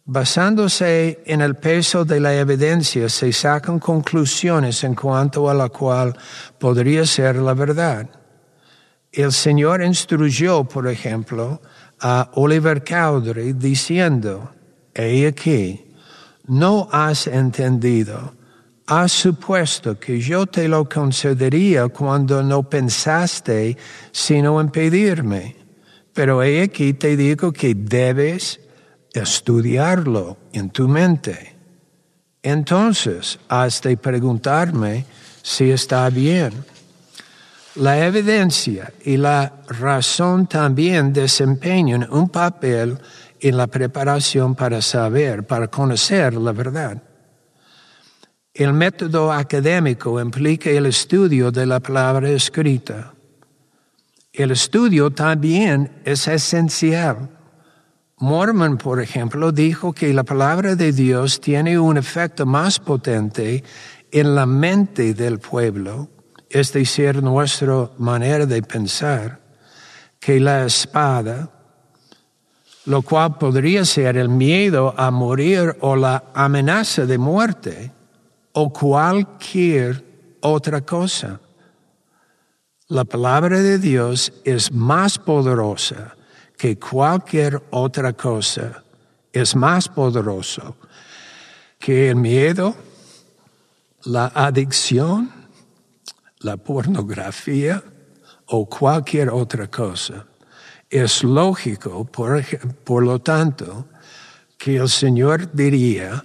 Basándose 0.05 1.23
en 1.27 1.43
el 1.43 1.55
peso 1.55 2.05
de 2.05 2.19
la 2.19 2.35
evidencia, 2.35 3.09
se 3.09 3.33
sacan 3.33 3.79
conclusiones 3.79 4.83
en 4.83 4.97
cuanto 4.97 5.49
a 5.49 5.55
la 5.55 5.69
cual 5.69 6.17
podría 6.59 7.07
ser 7.07 7.37
la 7.37 7.55
verdad. 7.55 8.11
El 9.13 9.31
Señor 9.31 9.81
instruyó, 9.81 10.65
por 10.65 10.89
ejemplo, 10.89 11.63
a 12.01 12.31
Oliver 12.35 12.83
Cowdery 12.83 13.53
diciendo, 13.53 14.51
he 14.93 15.25
aquí, 15.25 15.92
no 16.53 16.87
has 16.93 17.27
entendido, 17.27 18.35
has 18.87 19.11
supuesto 19.11 19.99
que 19.99 20.21
yo 20.21 20.45
te 20.47 20.69
lo 20.69 20.87
concedería 20.87 21.89
cuando 21.89 22.43
no 22.43 22.63
pensaste 22.63 23.79
sino 24.13 24.61
en 24.61 24.69
pedirme. 24.69 25.57
Pero 26.13 26.43
he 26.43 26.63
aquí 26.63 26.93
te 26.93 27.17
digo 27.17 27.53
que 27.53 27.75
debes 27.75 28.61
estudiarlo 29.15 30.37
en 30.53 30.69
tu 30.69 30.89
mente. 30.89 31.57
Entonces 32.43 33.39
has 33.49 33.81
de 33.81 33.97
preguntarme 33.97 35.07
si 35.43 35.71
está 35.71 36.11
bien. 36.11 36.53
La 37.77 38.05
evidencia 38.05 38.93
y 39.03 39.17
la 39.17 39.55
razón 39.69 40.47
también 40.47 41.15
desempeñan 41.15 42.07
un 42.11 42.29
papel 42.29 42.99
en 43.43 43.57
la 43.57 43.67
preparación 43.67 44.55
para 44.55 44.81
saber, 44.81 45.45
para 45.45 45.67
conocer 45.67 46.35
la 46.35 46.53
verdad. 46.53 47.03
El 48.55 48.73
método 48.73 49.33
académico 49.33 50.21
implica 50.21 50.71
el 50.71 50.87
estudio 50.87 51.51
de 51.51 51.67
la 51.67 51.81
palabra 51.81 52.31
escrita. 52.31 53.15
El 54.33 54.53
estudio 54.53 55.11
también 55.11 56.01
es 56.05 56.29
esencial. 56.29 57.31
Mormon, 58.19 58.79
por 58.79 59.01
ejemplo, 59.01 59.51
dijo 59.51 59.93
que 59.93 60.15
la 60.15 60.23
palabra 60.23 60.77
de 60.77 60.93
Dios 60.93 61.41
tiene 61.41 61.77
un 61.81 61.97
efecto 61.97 62.47
más 62.47 62.79
potente 62.79 63.65
en 64.13 64.37
la 64.37 64.47
mente 64.47 65.15
del 65.15 65.41
pueblo, 65.41 66.09
es 66.49 66.73
decir, 66.73 67.21
nuestra 67.21 67.91
manera 67.99 68.47
de 68.47 68.63
pensar, 68.63 69.41
que 70.21 70.39
la 70.39 70.65
espada, 70.65 71.51
lo 72.87 73.03
cual 73.03 73.39
podría 73.39 73.85
ser 73.85 74.17
el 74.17 74.29
miedo 74.29 74.95
a 74.97 75.11
morir 75.11 75.77
o 75.81 75.95
la 75.97 76.25
amenaza 76.35 77.07
de 77.07 77.19
muerte 77.19 77.93
o 78.53 78.73
cualquier 78.73 80.05
otra 80.41 80.81
cosa. 80.81 81.41
La 82.89 83.05
palabra 83.05 83.61
de 83.61 83.79
Dios 83.79 84.33
es 84.45 84.73
más 84.73 85.19
poderosa 85.19 86.17
que 86.59 86.79
cualquier 86.79 87.63
otra 87.71 88.13
cosa. 88.13 88.83
Es 89.33 89.57
más 89.57 89.89
poderoso 89.89 90.77
que 91.79 92.11
el 92.11 92.17
miedo, 92.17 92.77
la 94.05 94.27
adicción, 94.35 95.33
la 96.41 96.57
pornografía 96.57 97.83
o 98.47 98.67
cualquier 98.67 99.31
otra 99.31 99.69
cosa. 99.69 100.27
Es 100.93 101.25
lógico, 101.25 102.05
por, 102.05 102.45
por 102.85 103.03
lo 103.03 103.19
tanto, 103.19 103.87
que 104.59 104.77
el 104.77 104.91
Señor 104.91 105.51
diría, 105.51 106.23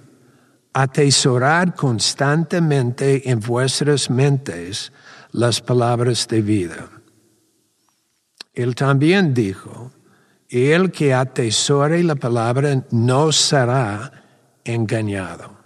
atesorar 0.73 1.73
constantemente 1.73 3.29
en 3.31 3.39
vuestras 3.39 4.09
mentes 4.09 4.91
las 5.31 5.61
palabras 5.61 6.27
de 6.27 6.41
vida. 6.41 6.89
Él 8.53 8.75
también 8.75 9.33
dijo, 9.33 9.93
el 10.49 10.91
que 10.91 11.13
atesore 11.13 12.03
la 12.03 12.15
palabra 12.15 12.83
no 12.91 13.31
será 13.31 14.11
engañado. 14.65 15.56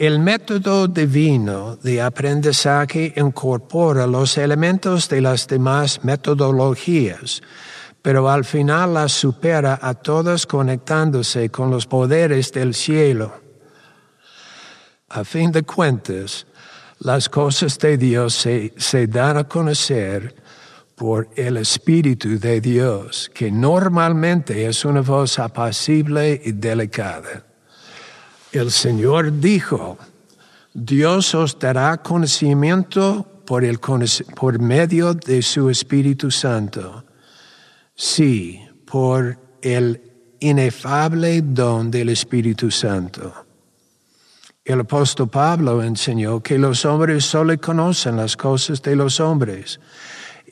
El 0.00 0.18
método 0.18 0.88
divino 0.88 1.76
de 1.76 2.00
aprendizaje 2.00 3.12
incorpora 3.16 4.06
los 4.06 4.38
elementos 4.38 5.10
de 5.10 5.20
las 5.20 5.46
demás 5.46 6.02
metodologías 6.02 7.42
pero 8.02 8.30
al 8.30 8.44
final 8.44 8.94
las 8.94 9.12
supera 9.12 9.78
a 9.80 9.94
todas 9.94 10.46
conectándose 10.46 11.50
con 11.50 11.70
los 11.70 11.86
poderes 11.86 12.50
del 12.52 12.74
cielo. 12.74 13.40
A 15.10 15.24
fin 15.24 15.52
de 15.52 15.64
cuentas, 15.64 16.46
las 17.00 17.28
cosas 17.28 17.78
de 17.78 17.98
Dios 17.98 18.34
se, 18.34 18.72
se 18.76 19.06
dan 19.06 19.36
a 19.36 19.44
conocer 19.44 20.34
por 20.94 21.28
el 21.34 21.56
Espíritu 21.56 22.38
de 22.38 22.60
Dios, 22.60 23.30
que 23.34 23.50
normalmente 23.50 24.66
es 24.66 24.84
una 24.84 25.00
voz 25.00 25.38
apacible 25.38 26.40
y 26.42 26.52
delicada. 26.52 27.49
El 28.52 28.72
Señor 28.72 29.38
dijo, 29.38 29.96
Dios 30.74 31.34
os 31.36 31.56
dará 31.56 31.98
conocimiento 31.98 33.42
por, 33.46 33.64
el, 33.64 33.78
por 33.78 34.58
medio 34.58 35.14
de 35.14 35.40
su 35.42 35.70
Espíritu 35.70 36.32
Santo. 36.32 37.04
Sí, 37.94 38.60
por 38.86 39.38
el 39.62 40.02
inefable 40.40 41.42
don 41.42 41.90
del 41.92 42.08
Espíritu 42.08 42.72
Santo. 42.72 43.46
El 44.64 44.80
apóstol 44.80 45.28
Pablo 45.28 45.82
enseñó 45.82 46.42
que 46.42 46.58
los 46.58 46.84
hombres 46.84 47.24
solo 47.24 47.58
conocen 47.60 48.16
las 48.16 48.36
cosas 48.36 48.82
de 48.82 48.96
los 48.96 49.20
hombres 49.20 49.78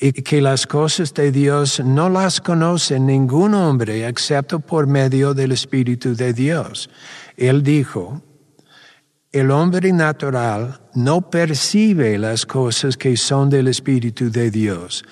y 0.00 0.12
que 0.12 0.40
las 0.40 0.66
cosas 0.66 1.12
de 1.14 1.32
Dios 1.32 1.80
no 1.80 2.08
las 2.08 2.40
conoce 2.40 3.00
ningún 3.00 3.54
hombre 3.54 4.06
excepto 4.06 4.60
por 4.60 4.86
medio 4.86 5.34
del 5.34 5.52
Espíritu 5.52 6.14
de 6.14 6.32
Dios. 6.32 6.88
Él 7.38 7.62
dijo, 7.62 8.22
el 9.32 9.50
hombre 9.50 9.92
natural 9.92 10.80
no 10.94 11.30
percibe 11.30 12.18
las 12.18 12.44
cosas 12.44 12.96
que 12.98 13.16
son 13.16 13.48
del 13.48 13.68
Espíritu 13.68 14.30
de 14.30 14.50
Dios 14.50 15.04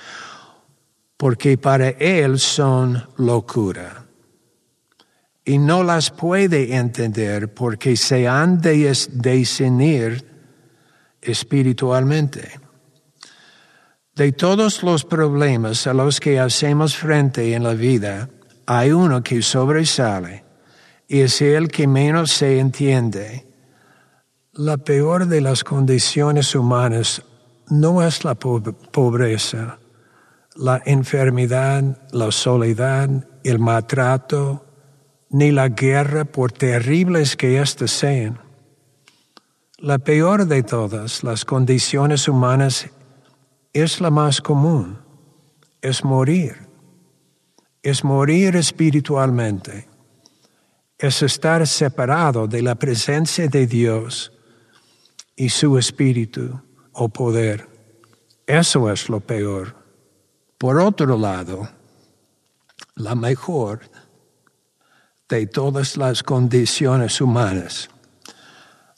porque 1.16 1.56
para 1.56 1.88
él 1.90 2.38
son 2.38 3.02
locura. 3.16 4.04
Y 5.44 5.58
no 5.58 5.82
las 5.82 6.10
puede 6.10 6.74
entender 6.74 7.54
porque 7.54 7.96
se 7.96 8.26
han 8.26 8.60
de 8.60 8.92
discernir 9.12 10.26
espiritualmente. 11.22 12.60
De 14.14 14.32
todos 14.32 14.82
los 14.82 15.04
problemas 15.04 15.86
a 15.86 15.94
los 15.94 16.20
que 16.20 16.40
hacemos 16.40 16.96
frente 16.96 17.54
en 17.54 17.62
la 17.62 17.74
vida, 17.74 18.28
hay 18.66 18.90
uno 18.90 19.22
que 19.22 19.42
sobresale 19.42 20.45
y 21.08 21.20
es 21.20 21.40
el 21.40 21.68
que 21.68 21.86
menos 21.86 22.32
se 22.32 22.58
entiende. 22.58 23.46
La 24.52 24.76
peor 24.76 25.26
de 25.26 25.40
las 25.40 25.64
condiciones 25.64 26.54
humanas 26.54 27.22
no 27.68 28.02
es 28.02 28.24
la 28.24 28.34
pobreza, 28.34 29.78
la 30.54 30.80
enfermedad, 30.84 31.98
la 32.12 32.32
soledad, 32.32 33.28
el 33.44 33.58
maltrato, 33.58 34.64
ni 35.30 35.50
la 35.50 35.68
guerra, 35.68 36.24
por 36.24 36.52
terribles 36.52 37.36
que 37.36 37.60
éstas 37.60 37.90
sean. 37.90 38.40
La 39.78 39.98
peor 39.98 40.46
de 40.46 40.62
todas 40.62 41.22
las 41.22 41.44
condiciones 41.44 42.28
humanas 42.28 42.88
es 43.72 44.00
la 44.00 44.10
más 44.10 44.40
común, 44.40 44.98
es 45.82 46.02
morir. 46.02 46.66
Es 47.82 48.02
morir 48.02 48.56
espiritualmente. 48.56 49.86
Es 50.98 51.22
estar 51.22 51.66
separado 51.66 52.46
de 52.46 52.62
la 52.62 52.74
presencia 52.74 53.48
de 53.48 53.66
Dios 53.66 54.32
y 55.36 55.50
su 55.50 55.76
espíritu 55.78 56.60
o 56.92 57.08
poder. 57.08 57.68
Eso 58.46 58.90
es 58.90 59.08
lo 59.08 59.20
peor. 59.20 59.76
Por 60.58 60.80
otro 60.80 61.18
lado, 61.18 61.68
la 62.94 63.14
mejor 63.14 63.80
de 65.28 65.46
todas 65.46 65.96
las 65.96 66.22
condiciones 66.22 67.20
humanas 67.20 67.90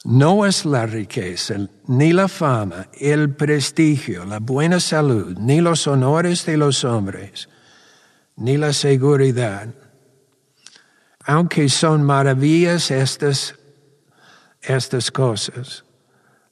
no 0.05 0.45
es 0.45 0.65
la 0.65 0.85
riqueza, 0.85 1.55
ni 1.87 2.13
la 2.13 2.29
fama, 2.29 2.87
el 2.93 3.35
prestigio, 3.35 4.23
la 4.23 4.39
buena 4.39 4.79
salud, 4.79 5.37
ni 5.37 5.59
los 5.59 5.87
honores 5.87 6.45
de 6.45 6.55
los 6.55 6.85
hombres, 6.85 7.49
ni 8.37 8.57
la 8.57 8.71
seguridad. 8.71 9.67
Aunque 11.29 11.69
son 11.69 12.01
maravillas 12.01 12.89
estas, 12.89 13.53
estas 14.63 15.11
cosas, 15.11 15.85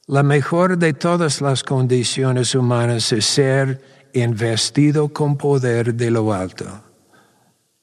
la 0.05 0.21
mejor 0.21 0.77
de 0.77 0.93
todas 0.93 1.41
las 1.41 1.63
condiciones 1.63 2.53
humanas 2.53 3.11
es 3.11 3.25
ser 3.25 3.81
investido 4.13 5.09
con 5.11 5.35
poder 5.35 5.95
de 5.95 6.11
lo 6.11 6.31
alto. 6.31 6.67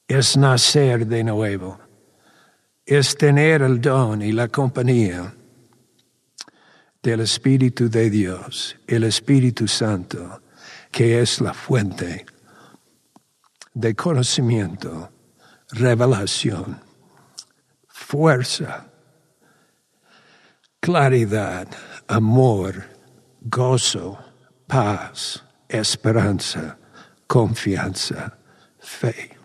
Es 0.06 0.36
nacer 0.36 1.04
de 1.08 1.24
nuevo. 1.24 1.80
Es 2.86 3.16
tener 3.16 3.62
el 3.62 3.80
don 3.80 4.22
y 4.22 4.30
la 4.30 4.46
compañía 4.46 5.34
del 7.02 7.20
Espíritu 7.22 7.90
de 7.90 8.08
Dios, 8.08 8.76
el 8.86 9.02
Espíritu 9.02 9.66
Santo, 9.66 10.42
que 10.92 11.20
es 11.20 11.40
la 11.40 11.54
fuente 11.54 12.24
de 13.72 13.96
conocimiento, 13.96 15.10
revelación 15.72 16.83
fuerza, 18.14 18.86
claridad, 20.78 21.66
amor, 22.06 22.84
gozo, 23.40 24.16
paz, 24.68 25.42
esperanza, 25.68 26.78
confianza, 27.26 28.38
fe. 28.78 29.36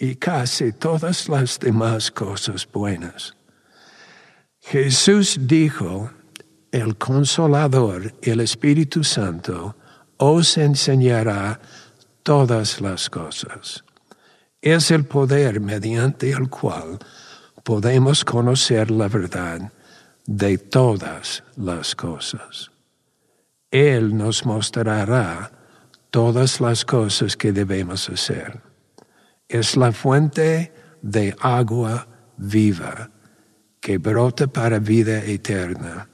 Y 0.00 0.16
casi 0.16 0.72
todas 0.72 1.28
las 1.28 1.60
demás 1.60 2.10
cosas 2.10 2.66
buenas. 2.66 3.36
Jesús 4.60 5.38
dijo, 5.42 6.10
el 6.72 6.96
consolador, 6.96 8.14
el 8.20 8.40
Espíritu 8.40 9.04
Santo, 9.04 9.76
os 10.16 10.58
enseñará 10.58 11.60
todas 12.24 12.80
las 12.80 13.08
cosas. 13.08 13.84
Es 14.64 14.90
el 14.90 15.04
poder 15.04 15.60
mediante 15.60 16.30
el 16.30 16.48
cual 16.48 16.98
podemos 17.64 18.24
conocer 18.24 18.90
la 18.90 19.08
verdad 19.08 19.70
de 20.24 20.56
todas 20.56 21.44
las 21.54 21.94
cosas. 21.94 22.70
Él 23.70 24.16
nos 24.16 24.46
mostrará 24.46 25.52
todas 26.10 26.62
las 26.62 26.86
cosas 26.86 27.36
que 27.36 27.52
debemos 27.52 28.08
hacer. 28.08 28.62
Es 29.48 29.76
la 29.76 29.92
fuente 29.92 30.72
de 31.02 31.36
agua 31.40 32.08
viva 32.38 33.10
que 33.80 33.98
brota 33.98 34.46
para 34.46 34.78
vida 34.78 35.22
eterna. 35.26 36.08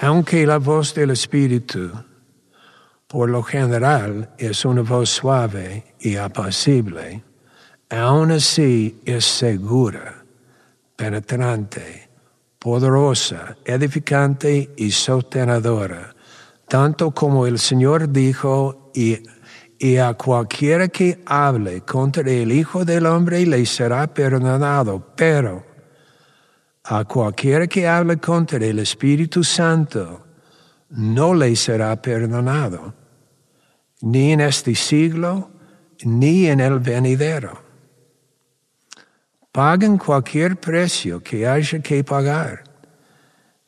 Aunque 0.00 0.46
la 0.46 0.58
voz 0.58 0.94
del 0.94 1.10
Espíritu 1.10 1.90
por 3.06 3.30
lo 3.30 3.42
general 3.42 4.30
es 4.38 4.64
una 4.64 4.82
voz 4.82 5.10
suave 5.10 5.94
y 6.00 6.16
apacible, 6.16 7.22
aún 7.88 8.32
así 8.32 9.00
es 9.04 9.24
segura, 9.24 10.24
penetrante, 10.96 12.08
poderosa, 12.58 13.56
edificante 13.64 14.72
y 14.76 14.90
sostenedora, 14.90 16.16
tanto 16.68 17.12
como 17.12 17.46
el 17.46 17.60
Señor 17.60 18.10
dijo, 18.10 18.90
y, 18.92 19.22
y 19.78 19.98
a 19.98 20.14
cualquiera 20.14 20.88
que 20.88 21.22
hable 21.26 21.82
contra 21.82 22.28
el 22.28 22.50
Hijo 22.50 22.84
del 22.84 23.06
Hombre 23.06 23.46
le 23.46 23.64
será 23.66 24.12
perdonado, 24.12 25.12
pero 25.14 25.64
a 26.82 27.04
cualquiera 27.04 27.68
que 27.68 27.86
hable 27.86 28.16
contra 28.16 28.64
el 28.64 28.80
Espíritu 28.80 29.44
Santo, 29.44 30.25
no 30.96 31.34
le 31.34 31.54
será 31.56 32.00
perdonado, 32.00 32.94
ni 34.00 34.32
en 34.32 34.40
este 34.40 34.74
siglo, 34.74 35.50
ni 36.04 36.46
en 36.46 36.60
el 36.60 36.78
venidero. 36.78 37.62
Paguen 39.52 39.98
cualquier 39.98 40.56
precio 40.56 41.22
que 41.22 41.46
haya 41.46 41.80
que 41.80 42.02
pagar. 42.02 42.64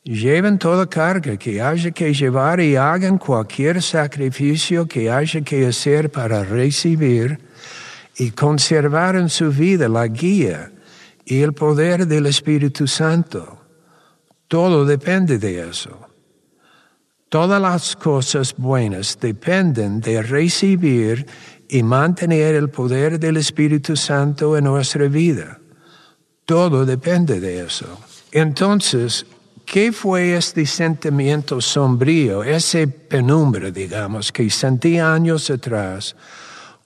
Lleven 0.03 0.57
toda 0.57 0.87
carga 0.87 1.37
que 1.37 1.61
haya 1.61 1.91
que 1.91 2.13
llevar 2.13 2.59
y 2.59 2.75
hagan 2.75 3.19
cualquier 3.19 3.81
sacrificio 3.81 4.87
que 4.87 5.11
haya 5.11 5.41
que 5.41 5.67
hacer 5.67 6.09
para 6.09 6.43
recibir 6.43 7.39
y 8.17 8.31
conservar 8.31 9.15
en 9.15 9.29
su 9.29 9.51
vida 9.51 9.87
la 9.87 10.07
guía 10.07 10.71
y 11.25 11.41
el 11.41 11.53
poder 11.53 12.07
del 12.07 12.25
Espíritu 12.25 12.87
Santo. 12.87 13.59
Todo 14.47 14.83
depende 14.83 15.37
de 15.37 15.69
eso. 15.69 16.08
Todas 17.29 17.61
las 17.61 17.95
cosas 17.95 18.55
buenas 18.57 19.17
dependen 19.19 20.01
de 20.01 20.23
recibir 20.23 21.27
y 21.67 21.83
mantener 21.83 22.55
el 22.55 22.69
poder 22.69 23.19
del 23.19 23.37
Espíritu 23.37 23.95
Santo 23.95 24.57
en 24.57 24.63
nuestra 24.63 25.07
vida. 25.07 25.59
Todo 26.45 26.85
depende 26.85 27.39
de 27.39 27.63
eso. 27.63 27.85
Entonces, 28.31 29.27
¿qué 29.63 29.91
fue 29.91 30.35
este 30.35 30.65
sentimiento 30.65 31.61
sombrío, 31.61 32.43
ese 32.43 32.87
penumbra, 32.87 33.69
digamos, 33.69 34.31
que 34.31 34.49
sentí 34.49 34.97
años 34.97 35.51
atrás 35.51 36.15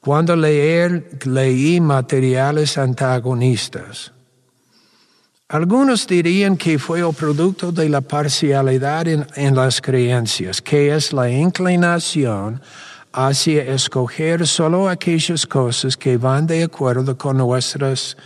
cuando 0.01 0.35
leí 0.35 1.79
materiales 1.79 2.77
antagonistas? 2.77 4.12
Algunos 5.53 6.07
dirían 6.07 6.57
que 6.57 6.79
fue 6.79 7.01
el 7.07 7.13
producto 7.13 7.71
de 7.71 7.87
la 7.87 8.01
parcialidad 8.01 9.07
en, 9.07 9.55
las 9.55 9.81
creencias, 9.81 10.59
que 10.63 10.95
es 10.95 11.13
la 11.13 11.29
inclinación 11.29 12.59
hacia 13.11 13.61
escoger 13.61 14.47
solo 14.47 14.89
aquellas 14.89 15.45
cosas 15.45 15.95
que 15.95 16.17
van 16.17 16.47
de 16.47 16.63
acuerdo 16.63 17.15
con 17.15 17.37
nuestras 17.37 18.17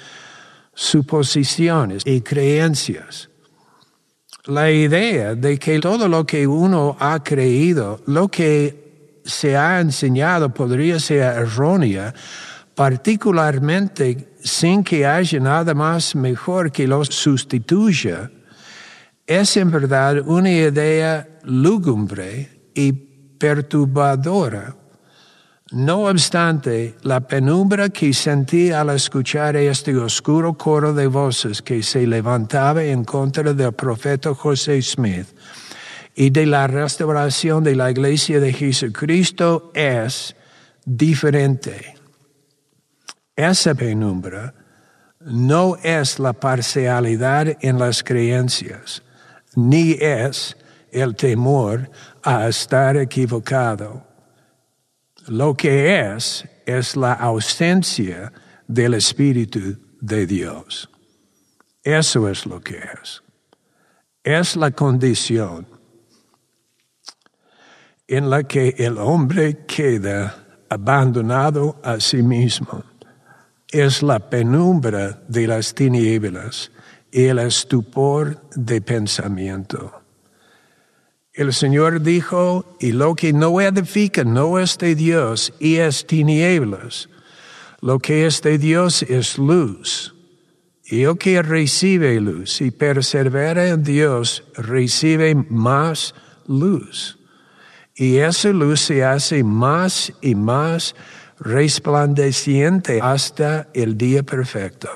suposiciones 0.73 2.03
y 2.05 2.21
creencias. 2.21 3.29
La 4.45 4.71
idea 4.71 5.35
de 5.35 5.59
que 5.59 5.81
todo 5.81 6.07
lo 6.07 6.25
que 6.25 6.47
uno 6.47 6.95
ha 6.97 7.21
creído, 7.21 7.99
lo 8.05 8.29
que 8.29 9.19
se 9.25 9.57
ha 9.57 9.81
enseñado 9.81 10.53
podría 10.53 10.97
ser 10.97 11.23
errónea, 11.23 12.13
particularmente 12.73 14.36
sin 14.47 14.83
que 14.83 15.05
haya 15.05 15.39
nada 15.39 15.73
más 15.73 16.15
mejor 16.15 16.71
que 16.71 16.87
lo 16.87 17.03
sustituya, 17.05 18.31
es 19.25 19.57
en 19.57 19.69
verdad 19.69 20.23
una 20.25 20.49
idea 20.49 21.27
lúgubre 21.43 22.49
y 22.73 22.93
perturbadora. 22.93 24.75
No 25.71 26.07
obstante, 26.07 26.95
la 27.01 27.19
penumbra 27.19 27.89
que 27.89 28.13
sentí 28.13 28.71
al 28.71 28.89
escuchar 28.91 29.57
este 29.57 29.95
oscuro 29.97 30.53
coro 30.53 30.93
de 30.93 31.07
voces 31.07 31.61
que 31.61 31.83
se 31.83 32.07
levantaba 32.07 32.83
en 32.85 33.03
contra 33.03 33.53
del 33.53 33.73
profeta 33.73 34.33
José 34.33 34.81
Smith 34.81 35.27
y 36.15 36.29
de 36.29 36.45
la 36.45 36.67
restauración 36.67 37.65
de 37.65 37.75
la 37.75 37.91
iglesia 37.91 38.39
de 38.39 38.53
Jesucristo 38.53 39.71
es 39.75 40.37
diferente. 40.85 41.96
Esa 43.37 43.75
penumbra 43.75 44.51
no 45.19 45.77
es 45.83 46.17
la 46.17 46.33
parcialidad 46.33 47.55
en 47.61 47.77
las 47.77 48.03
creencias, 48.03 49.03
ni 49.55 49.91
es 49.91 50.57
el 50.91 51.15
temor 51.15 51.87
a 52.23 52.47
estar 52.47 52.97
equivocado. 52.97 54.03
Lo 55.27 55.53
que 55.53 56.15
es 56.15 56.45
es 56.65 56.95
la 56.95 57.13
ausencia 57.13 58.33
del 58.67 58.95
Espíritu 58.95 59.77
de 60.01 60.25
Dios. 60.25 60.89
Eso 61.83 62.27
es 62.27 62.47
lo 62.47 62.59
que 62.59 62.79
es. 63.03 63.21
Es 64.23 64.55
la 64.55 64.71
condición 64.71 65.67
en 68.07 68.31
la 68.31 68.43
que 68.43 68.69
el 68.79 68.97
hombre 68.97 69.63
queda 69.67 70.43
abandonado 70.69 71.79
a 71.83 71.99
sí 71.99 72.23
mismo 72.23 72.83
es 73.71 74.01
la 74.01 74.19
penumbra 74.29 75.21
de 75.27 75.47
las 75.47 75.73
tinieblas 75.73 76.71
y 77.11 77.25
el 77.25 77.39
estupor 77.39 78.41
de 78.55 78.81
pensamiento. 78.81 80.01
El 81.33 81.53
Señor 81.53 82.01
dijo, 82.01 82.77
y 82.79 82.93
lo 82.93 83.13
que 83.13 83.31
no 83.31 83.61
edifica 83.61 84.23
no 84.23 84.57
es 84.57 84.77
de 84.79 84.95
Dios 84.95 85.53
y 85.59 85.75
es 85.75 86.07
tinieblas. 86.07 87.09
Lo 87.79 87.99
que 87.99 88.25
es 88.25 88.41
de 88.41 88.57
Dios 88.57 89.03
es 89.03 89.37
luz. 89.37 90.15
Y 90.83 91.03
el 91.03 91.17
que 91.17 91.41
recibe 91.41 92.19
luz 92.19 92.61
y 92.61 92.71
persevera 92.71 93.67
en 93.67 93.83
Dios 93.83 94.45
recibe 94.55 95.35
más 95.35 96.15
luz. 96.47 97.19
Y 97.93 98.17
esa 98.17 98.49
luz 98.49 98.81
se 98.81 99.03
hace 99.03 99.43
más 99.43 100.13
y 100.21 100.33
más 100.33 100.95
resplandeciente 101.39 102.99
hasta 103.01 103.67
el 103.73 103.97
día 103.97 104.23
perfecto. 104.23 104.89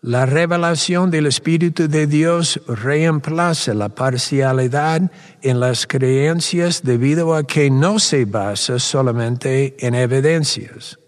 La 0.00 0.26
revelación 0.26 1.10
del 1.10 1.26
Espíritu 1.26 1.88
de 1.88 2.06
Dios 2.06 2.60
reemplaza 2.66 3.72
la 3.72 3.88
parcialidad 3.88 5.10
en 5.40 5.60
las 5.60 5.86
creencias 5.86 6.82
debido 6.82 7.34
a 7.34 7.46
que 7.46 7.70
no 7.70 7.98
se 7.98 8.26
basa 8.26 8.78
solamente 8.78 9.74
en 9.78 9.94
evidencias. 9.94 10.98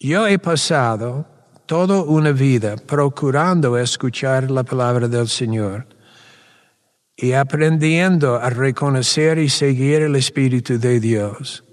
Yo 0.00 0.26
he 0.26 0.38
pasado 0.38 1.26
toda 1.66 2.02
una 2.02 2.32
vida 2.32 2.76
procurando 2.76 3.76
escuchar 3.76 4.50
la 4.50 4.62
palabra 4.62 5.06
del 5.06 5.28
Señor 5.28 5.86
y 7.16 7.32
aprendiendo 7.32 8.36
a 8.36 8.48
reconocer 8.48 9.38
y 9.38 9.50
seguir 9.50 10.02
el 10.02 10.16
Espíritu 10.16 10.78
de 10.78 11.00
Dios. 11.00 11.63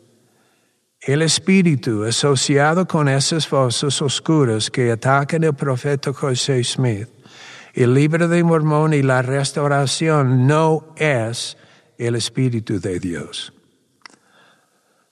El 1.01 1.23
espíritu 1.23 2.03
asociado 2.03 2.87
con 2.87 3.09
esas 3.09 3.49
voces 3.49 3.99
oscuras 4.03 4.69
que 4.69 4.91
atacan 4.91 5.43
el 5.43 5.55
profeta 5.55 6.13
José 6.13 6.63
Smith, 6.63 7.09
el 7.73 7.95
libro 7.95 8.27
de 8.27 8.43
Mormón 8.43 8.93
y 8.93 9.01
la 9.01 9.23
restauración 9.23 10.45
no 10.45 10.93
es 10.97 11.57
el 11.97 12.13
espíritu 12.13 12.79
de 12.79 12.99
Dios. 12.99 13.51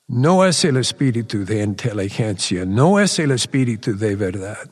No 0.08 0.46
es 0.46 0.64
el 0.64 0.78
espíritu 0.78 1.44
de 1.44 1.64
inteligencia, 1.64 2.66
no 2.66 3.00
es 3.00 3.18
el 3.18 3.32
espíritu 3.32 3.98
de 3.98 4.16
verdad. 4.16 4.70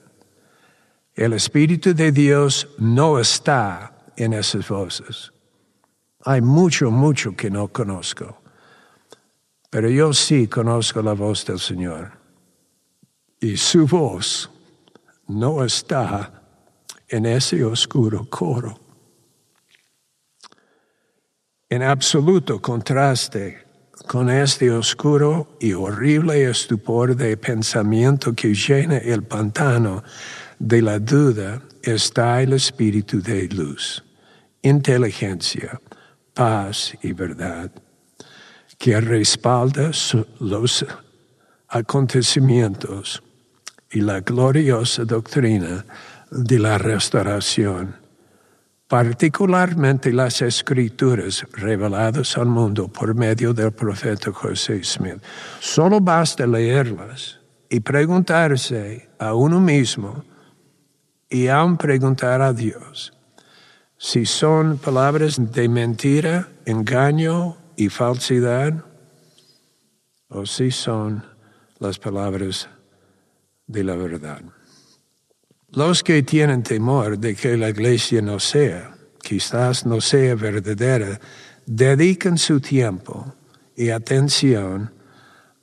El 1.16 1.34
espíritu 1.34 1.96
de 1.96 2.12
Dios 2.12 2.68
no 2.78 3.18
está 3.18 4.06
en 4.18 4.34
esas 4.34 4.68
voces. 4.68 5.32
Hay 6.26 6.42
mucho, 6.42 6.92
mucho 6.92 7.36
que 7.36 7.50
no 7.50 7.70
conozco, 7.70 8.40
pero 9.70 9.90
yo 9.90 10.14
sí 10.14 10.48
conozco 10.48 11.02
la 11.02 11.14
voz 11.14 11.46
del 11.46 11.60
Señor. 11.60 12.12
Y 13.40 13.58
su 13.58 13.86
voz 13.86 14.50
no 15.28 15.64
está 15.64 16.42
en 17.08 17.26
ese 17.26 17.64
oscuro 17.64 18.28
coro. 18.30 18.80
En 21.70 21.84
absoluto 21.84 22.62
contraste 22.62 23.66
con 24.08 24.30
este 24.30 24.72
oscuro 24.72 25.58
y 25.60 25.74
horrible 25.74 26.50
estupor 26.50 27.16
de 27.16 27.36
pensamiento 27.36 28.34
que 28.34 28.54
llena 28.54 28.98
el 28.98 29.24
pantano 29.24 30.04
de 30.60 30.82
la 30.82 31.00
duda 31.00 31.62
está 31.84 32.42
el 32.42 32.54
espíritu 32.54 33.22
de 33.22 33.48
luz, 33.50 34.04
inteligencia, 34.62 35.80
paz 36.34 36.94
y 37.02 37.12
verdad, 37.12 37.72
que 38.78 39.00
respalda 39.02 39.92
los 40.40 40.86
acontecimientos 41.68 43.24
y 43.92 44.02
la 44.02 44.22
gloriosa 44.22 45.06
doctrina 45.06 45.86
de 46.32 46.60
la 46.60 46.78
restauración, 46.78 47.96
particularmente 48.88 50.14
las 50.14 50.42
escrituras 50.42 51.46
reveladas 51.54 52.38
al 52.38 52.48
mundo 52.48 52.88
por 52.88 53.16
medio 53.16 53.54
del 53.54 53.72
profeta 53.72 54.32
José 54.32 54.84
Smith. 54.84 55.22
Solo 55.60 56.00
basta 56.00 56.46
leerlas 56.46 57.40
y 57.70 57.80
preguntarse 57.80 59.10
a 59.20 59.34
uno 59.34 59.60
mismo 59.60 60.24
y 61.30 61.48
aún 61.48 61.78
preguntar 61.78 62.42
a 62.42 62.54
Dios 62.54 63.14
si 64.00 64.28
son 64.28 64.78
palabras 64.78 65.40
de 65.52 65.68
mentira, 65.68 66.48
engaño 66.66 67.58
y 67.78 67.90
falsidad 67.90 68.84
o 70.28 70.46
si 70.46 70.72
son 70.72 71.24
las 71.80 72.00
palabras 72.00 72.68
de 73.68 73.84
la 73.84 73.96
verdad. 73.96 74.42
Los 75.70 76.04
que 76.04 76.24
tienen 76.24 76.64
temor 76.64 77.20
de 77.20 77.36
que 77.36 77.56
la 77.56 77.70
iglesia 77.70 78.22
no 78.22 78.40
sea, 78.40 78.96
quizás 79.22 79.86
no 79.86 80.02
sea 80.02 80.36
verdadera, 80.36 81.20
dedican 81.66 82.38
su 82.38 82.60
tiempo 82.60 83.36
y 83.76 83.90
atención 83.92 84.92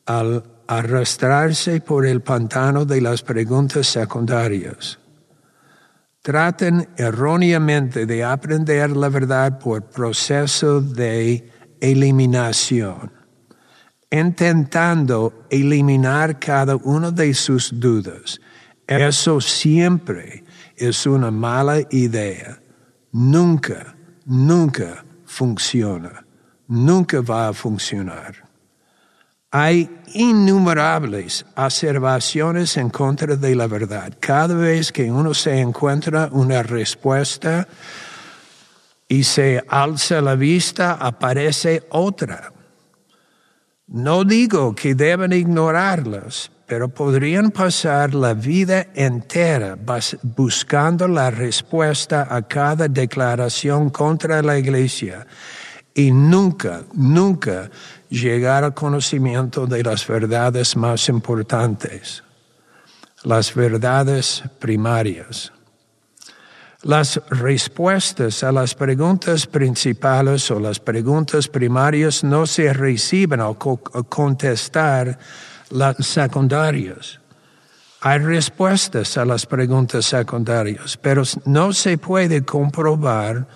al 0.06 0.44
arrastrarse 0.66 1.80
por 1.80 2.06
el 2.06 2.20
pantano 2.20 2.84
de 2.84 3.00
las 3.00 3.22
preguntas 3.22 3.88
secundarias. 3.88 4.98
Traten 6.22 6.88
erróneamente 6.96 8.06
de 8.06 8.24
aprender 8.24 8.96
la 8.96 9.08
verdad 9.08 9.58
por 9.58 9.82
proceso 9.82 10.80
de 10.80 11.50
eliminación, 11.84 13.12
intentando 14.10 15.46
eliminar 15.50 16.38
cada 16.38 16.76
una 16.76 17.10
de 17.10 17.34
sus 17.34 17.78
dudas 17.78 18.40
eso 18.86 19.40
siempre 19.40 20.44
es 20.76 21.06
una 21.06 21.30
mala 21.30 21.80
idea. 21.90 22.60
Nunca, 23.12 23.94
nunca 24.26 25.04
funciona. 25.24 26.24
Nunca 26.66 27.20
va 27.20 27.48
a 27.48 27.52
funcionar. 27.52 28.44
Hay 29.50 29.88
innumerables 30.14 31.46
observaciones 31.56 32.76
en 32.76 32.90
contra 32.90 33.36
de 33.36 33.54
la 33.54 33.66
verdad. 33.68 34.12
Cada 34.18 34.54
vez 34.54 34.90
que 34.90 35.10
uno 35.10 35.32
se 35.32 35.60
encuentra 35.60 36.28
una 36.32 36.62
respuesta 36.62 37.68
y 39.08 39.24
se 39.24 39.62
alza 39.68 40.20
la 40.20 40.34
vista, 40.34 40.92
aparece 40.92 41.86
otra. 41.90 42.52
No 43.86 44.24
digo 44.24 44.74
que 44.74 44.94
deben 44.94 45.32
ignorarlas, 45.32 46.50
pero 46.66 46.88
podrían 46.88 47.50
pasar 47.50 48.14
la 48.14 48.32
vida 48.32 48.86
entera 48.94 49.76
buscando 50.22 51.06
la 51.06 51.30
respuesta 51.30 52.26
a 52.30 52.42
cada 52.42 52.88
declaración 52.88 53.90
contra 53.90 54.42
la 54.42 54.58
iglesia 54.58 55.26
y 55.94 56.10
nunca, 56.10 56.82
nunca 56.94 57.70
llegar 58.08 58.64
al 58.64 58.74
conocimiento 58.74 59.66
de 59.66 59.82
las 59.82 60.06
verdades 60.06 60.76
más 60.76 61.08
importantes, 61.08 62.24
las 63.22 63.54
verdades 63.54 64.42
primarias. 64.58 65.53
Las 66.84 67.18
respuestas 67.30 68.44
a 68.44 68.52
las 68.52 68.74
preguntas 68.74 69.46
principales 69.46 70.50
o 70.50 70.60
las 70.60 70.78
preguntas 70.78 71.48
primarias 71.48 72.22
no 72.22 72.46
se 72.46 72.74
reciben 72.74 73.40
al 73.40 73.56
contestar 73.56 75.18
las 75.70 75.96
secundarias. 76.06 77.20
Hay 78.02 78.18
respuestas 78.18 79.16
a 79.16 79.24
las 79.24 79.46
preguntas 79.46 80.04
secundarias, 80.04 80.98
pero 80.98 81.22
no 81.46 81.72
se 81.72 81.96
puede 81.96 82.44
comprobar 82.44 83.48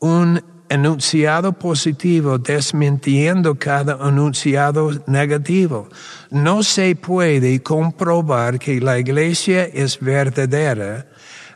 un 0.00 0.42
enunciado 0.68 1.52
positivo 1.52 2.36
desmintiendo 2.36 3.54
cada 3.54 4.08
enunciado 4.08 4.90
negativo. 5.06 5.88
No 6.30 6.64
se 6.64 6.96
puede 6.96 7.62
comprobar 7.62 8.58
que 8.58 8.80
la 8.80 8.98
iglesia 8.98 9.66
es 9.66 10.00
verdadera 10.00 11.06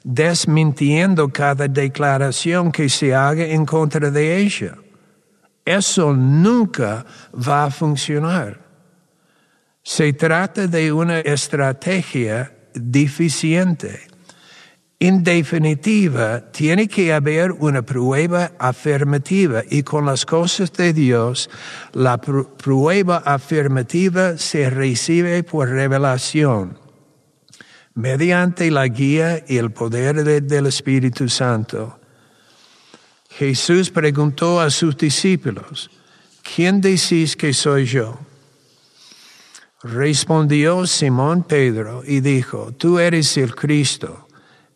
desmintiendo 0.05 1.29
cada 1.29 1.69
declaración 1.69 2.73
que 2.73 2.89
se 2.89 3.15
haga 3.15 3.45
en 3.45 3.67
contra 3.67 4.11
de 4.11 4.39
ella. 4.39 4.77
Eso 5.65 6.13
nunca 6.15 7.05
va 7.35 7.65
a 7.65 7.71
funcionar. 7.71 8.61
Se 9.83 10.13
trata 10.13 10.67
de 10.67 10.93
una 10.93 11.21
estrategia 11.21 12.53
deficiente. 12.75 14.01
En 15.03 15.25
definitiva, 15.25 16.51
tiene 16.53 16.87
que 16.87 17.15
haber 17.15 17.53
una 17.53 17.81
prueba 17.81 18.53
afirmativa 18.59 19.63
y 19.71 19.83
con 19.83 20.05
las 20.05 20.27
cosas 20.27 20.71
de 20.75 20.93
Dios, 20.93 21.49
la 21.95 22.21
prueba 22.21 23.23
afirmativa 23.25 24.37
se 24.37 24.69
recibe 24.69 25.43
por 25.43 25.71
revelación, 25.71 26.79
mediante 28.01 28.71
la 28.71 28.87
guía 28.87 29.45
y 29.47 29.59
el 29.59 29.71
poder 29.71 30.25
del 30.43 30.67
Espíritu 30.67 31.29
Santo. 31.29 31.99
Jesús 33.29 33.91
preguntó 33.91 34.61
a 34.61 34.71
sus 34.71 34.97
discípulos, 34.97 35.91
¿quién 36.43 36.81
decís 36.81 37.37
que 37.37 37.53
soy 37.53 37.85
yo? 37.87 38.19
Respondió 39.83 40.87
Simón 40.87 41.45
Pedro 41.45 42.03
y 42.07 42.21
dijo, 42.21 42.73
tú 42.73 42.99
eres 42.99 43.37
el 43.37 43.55
Cristo, 43.55 44.29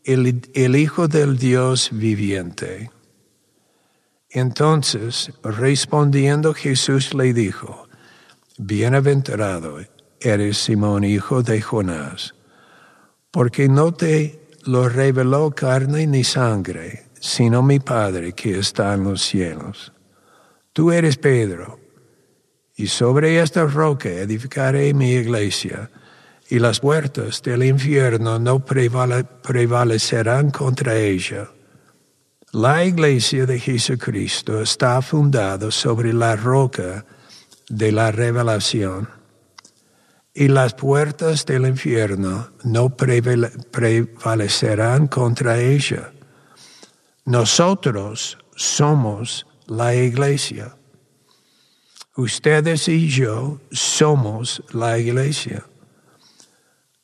el, 0.04 0.42
el, 0.54 0.76
Hijo 0.76 1.08
del 1.08 1.36
Dios 1.36 1.90
viviente. 1.92 2.90
Entonces, 4.30 5.32
respondiendo 5.42 6.54
Jesús 6.54 7.14
le 7.14 7.32
dijo, 7.32 7.88
Bienaventurado 8.56 9.78
eres 10.20 10.58
Simón, 10.58 11.04
hijo 11.04 11.42
de 11.42 11.60
Jonás, 11.60 12.33
porque 13.34 13.68
no 13.68 13.92
te 13.92 14.38
lo 14.62 14.88
reveló 14.88 15.50
carne 15.50 16.06
ni 16.06 16.22
sangre, 16.22 17.06
sino 17.18 17.64
mi 17.64 17.80
Padre 17.80 18.32
que 18.32 18.60
está 18.60 18.94
en 18.94 19.02
los 19.02 19.22
cielos. 19.22 19.92
Tú 20.72 20.92
eres 20.92 21.16
Pedro 21.16 21.80
y 22.76 22.86
sobre 22.86 23.42
esta 23.42 23.64
roca 23.64 24.08
edificaré 24.08 24.94
mi 24.94 25.14
iglesia, 25.14 25.90
y 26.48 26.60
las 26.60 26.78
puertas 26.78 27.42
del 27.42 27.64
infierno 27.64 28.38
no 28.38 28.64
prevalecerán 28.64 30.52
contra 30.52 30.94
ella. 30.96 31.48
La 32.52 32.84
iglesia 32.84 33.46
de 33.46 33.58
Jesucristo 33.58 34.60
está 34.60 35.02
fundada 35.02 35.72
sobre 35.72 36.12
la 36.12 36.36
roca 36.36 37.04
de 37.68 37.90
la 37.90 38.12
revelación, 38.12 39.08
y 40.34 40.48
las 40.48 40.74
puertas 40.74 41.46
del 41.46 41.66
infierno 41.66 42.50
no 42.64 42.90
prevalecerán 42.90 45.06
contra 45.06 45.60
ella. 45.60 46.12
Nosotros 47.24 48.36
somos 48.56 49.46
la 49.66 49.94
iglesia. 49.94 50.76
Ustedes 52.16 52.88
y 52.88 53.08
yo 53.08 53.60
somos 53.70 54.62
la 54.72 54.98
iglesia. 54.98 55.64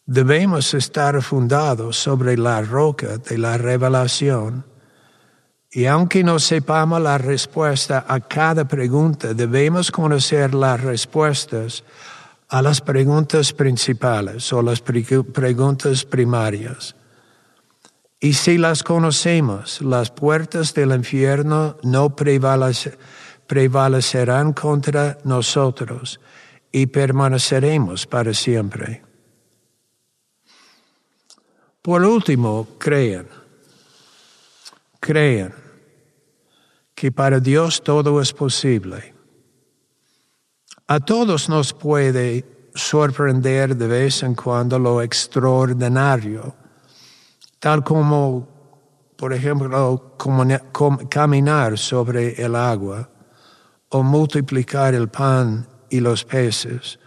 Debemos 0.04 0.74
estar 0.74 1.22
fundados 1.22 1.96
sobre 1.96 2.36
la 2.36 2.60
roca 2.62 3.18
de 3.18 3.38
la 3.38 3.56
revelación 3.56 4.64
Y 5.72 5.86
aunque 5.86 6.24
no 6.24 6.40
sepamos 6.40 7.00
la 7.00 7.16
respuesta 7.16 8.04
a 8.08 8.18
cada 8.18 8.66
pregunta, 8.66 9.34
debemos 9.34 9.92
conocer 9.92 10.52
las 10.52 10.80
respuestas 10.80 11.84
a 12.50 12.60
las 12.62 12.80
preguntas 12.80 13.52
principales 13.52 14.52
o 14.52 14.60
las 14.60 14.80
preguntas 14.80 16.04
primarias. 16.04 16.96
Y 18.18 18.32
si 18.34 18.58
las 18.58 18.82
conocemos, 18.82 19.80
las 19.80 20.10
puertas 20.10 20.74
del 20.74 20.90
infierno 20.90 21.76
no 21.84 22.16
prevalecerán 23.46 24.52
contra 24.52 25.16
nosotros 25.24 26.20
y 26.72 26.86
permaneceremos 26.86 28.06
para 28.06 28.34
siempre. 28.34 29.02
Por 31.80 32.02
último, 32.02 32.66
crean, 32.78 33.28
crean 34.98 35.54
que 36.94 37.10
para 37.12 37.38
Dios 37.40 37.80
todo 37.82 38.20
es 38.20 38.32
posible. 38.32 39.19
A 40.92 40.98
todos 40.98 41.48
nos 41.48 41.72
puede 41.72 42.44
sorprender 42.74 43.76
de 43.76 43.86
vez 43.86 44.24
en 44.24 44.34
cuando 44.34 44.76
lo 44.76 45.00
extraordinario, 45.02 46.52
tal 47.60 47.84
como, 47.84 48.48
por 49.16 49.32
ejemplo, 49.32 50.16
caminar 51.08 51.78
sobre 51.78 52.42
el 52.42 52.56
agua 52.56 53.08
o 53.90 54.02
multiplicar 54.02 54.94
el 54.94 55.08
pan 55.08 55.64
y 55.90 56.00
los 56.00 56.24
peces 56.24 56.98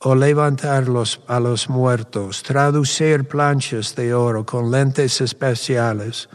o 0.00 0.16
levantar 0.16 0.86
a 1.28 1.38
los 1.38 1.68
muertos, 1.68 2.42
traducir 2.42 3.28
planchas 3.28 3.94
de 3.94 4.12
oro 4.12 4.44
con 4.44 4.72
lentes 4.72 5.20
especiales, 5.20 6.28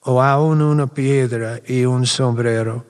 o 0.00 0.22
aún 0.22 0.62
una 0.62 0.86
piedra 0.86 1.60
y 1.66 1.84
un 1.84 2.06
sombrero, 2.06 2.86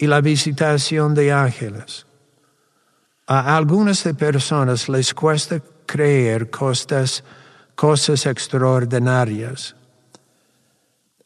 y 0.00 0.06
la 0.06 0.22
visitación 0.22 1.14
de 1.14 1.30
ángeles. 1.30 2.06
A 3.26 3.54
algunas 3.54 4.02
personas 4.18 4.88
les 4.88 5.12
cuesta 5.12 5.60
creer 5.84 6.48
cosas, 6.48 7.22
cosas 7.74 8.24
extraordinarias, 8.24 9.76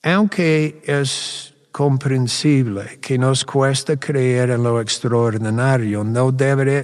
aunque 0.02 0.82
es 0.84 1.54
comprensible 1.70 2.98
que 3.00 3.16
nos 3.16 3.44
cuesta 3.44 3.96
creer 3.96 4.50
en 4.50 4.64
lo 4.64 4.80
extraordinario. 4.80 6.02
No, 6.02 6.34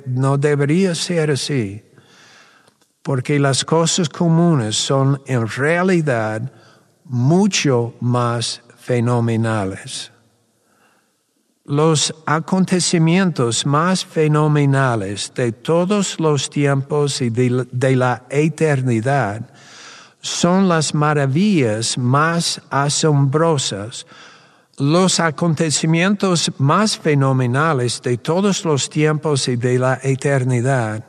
no 0.07 0.38
debería 0.38 0.94
ser 0.94 1.33
así, 1.33 1.83
porque 3.03 3.40
las 3.40 3.64
cosas 3.64 4.09
comunes 4.09 4.76
son 4.76 5.20
en 5.26 5.48
realidad 5.48 6.53
mucho 7.05 7.94
más 7.98 8.62
fenomenales. 8.79 10.12
Los 11.71 12.13
acontecimientos 12.27 13.65
más 13.65 14.05
fenomenales 14.05 15.33
de 15.37 15.53
todos 15.53 16.19
los 16.19 16.51
tiempos 16.51 17.23
y 17.23 17.31
de 17.31 17.95
la 17.95 18.25
eternidad 18.29 19.49
son 20.21 20.69
las 20.69 20.93
maravillas 20.93 21.97
más 21.97 22.61
asombrosas 22.71 24.05
los 24.81 25.21
acontecimientos 25.21 26.51
más 26.59 26.99
fenomenales 26.99 28.01
de 28.01 28.17
todos 28.17 28.65
los 28.65 28.89
tiempos 28.89 29.47
y 29.47 29.57
de 29.57 29.79
la 29.79 30.01
eternidad, 30.03 31.05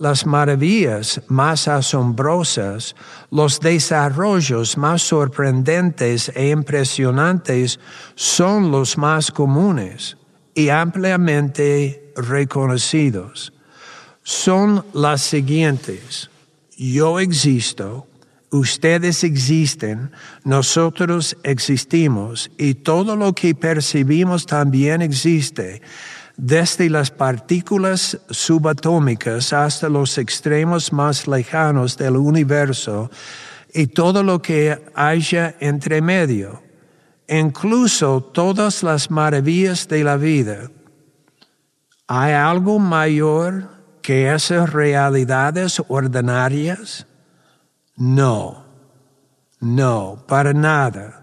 las 0.00 0.24
maravillas 0.24 1.20
más 1.28 1.68
asombrosas, 1.68 2.96
los 3.30 3.60
desarrollos 3.60 4.78
más 4.78 5.02
sorprendentes 5.02 6.32
e 6.34 6.48
impresionantes 6.48 7.78
son 8.14 8.70
los 8.70 8.96
más 8.96 9.30
comunes 9.30 10.16
y 10.54 10.70
ampliamente 10.70 12.12
reconocidos. 12.16 13.52
Son 14.22 14.86
las 14.94 15.20
siguientes. 15.20 16.30
Yo 16.78 17.20
existo 17.20 18.06
ustedes 18.50 19.22
existen, 19.22 20.10
nosotros 20.44 21.36
existimos 21.42 22.50
y 22.58 22.74
todo 22.74 23.16
lo 23.16 23.32
que 23.32 23.54
percibimos 23.54 24.46
también 24.46 25.02
existe, 25.02 25.82
desde 26.42 26.88
las 26.88 27.10
partículas 27.10 28.18
subatómicas 28.30 29.52
hasta 29.52 29.90
los 29.90 30.16
extremos 30.16 30.90
más 30.90 31.28
lejanos 31.28 31.98
del 31.98 32.16
universo 32.16 33.10
y 33.74 33.88
todo 33.88 34.22
lo 34.22 34.40
que 34.40 34.82
haya 34.94 35.54
entre 35.60 36.00
medio, 36.00 36.62
incluso 37.28 38.22
todas 38.22 38.82
las 38.82 39.10
maravillas 39.10 39.86
de 39.86 40.02
la 40.02 40.16
vida. 40.16 40.70
¿Hay 42.06 42.32
algo 42.32 42.78
mayor 42.78 43.68
que 44.00 44.32
esas 44.32 44.72
realidades 44.72 45.82
ordinarias? 45.88 47.06
No, 47.96 48.64
no, 49.60 50.24
para 50.26 50.54
nada. 50.54 51.16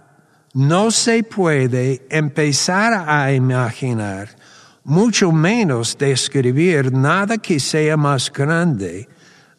No 0.53 0.91
se 0.91 1.23
puede 1.23 2.05
empezar 2.11 3.03
a 3.07 3.33
imaginar, 3.33 4.36
mucho 4.87 5.33
menos 5.33 5.97
describir 5.97 6.93
nada 6.93 7.37
que 7.37 7.59
sea 7.59 7.97
más 7.97 8.31
grande 8.31 9.09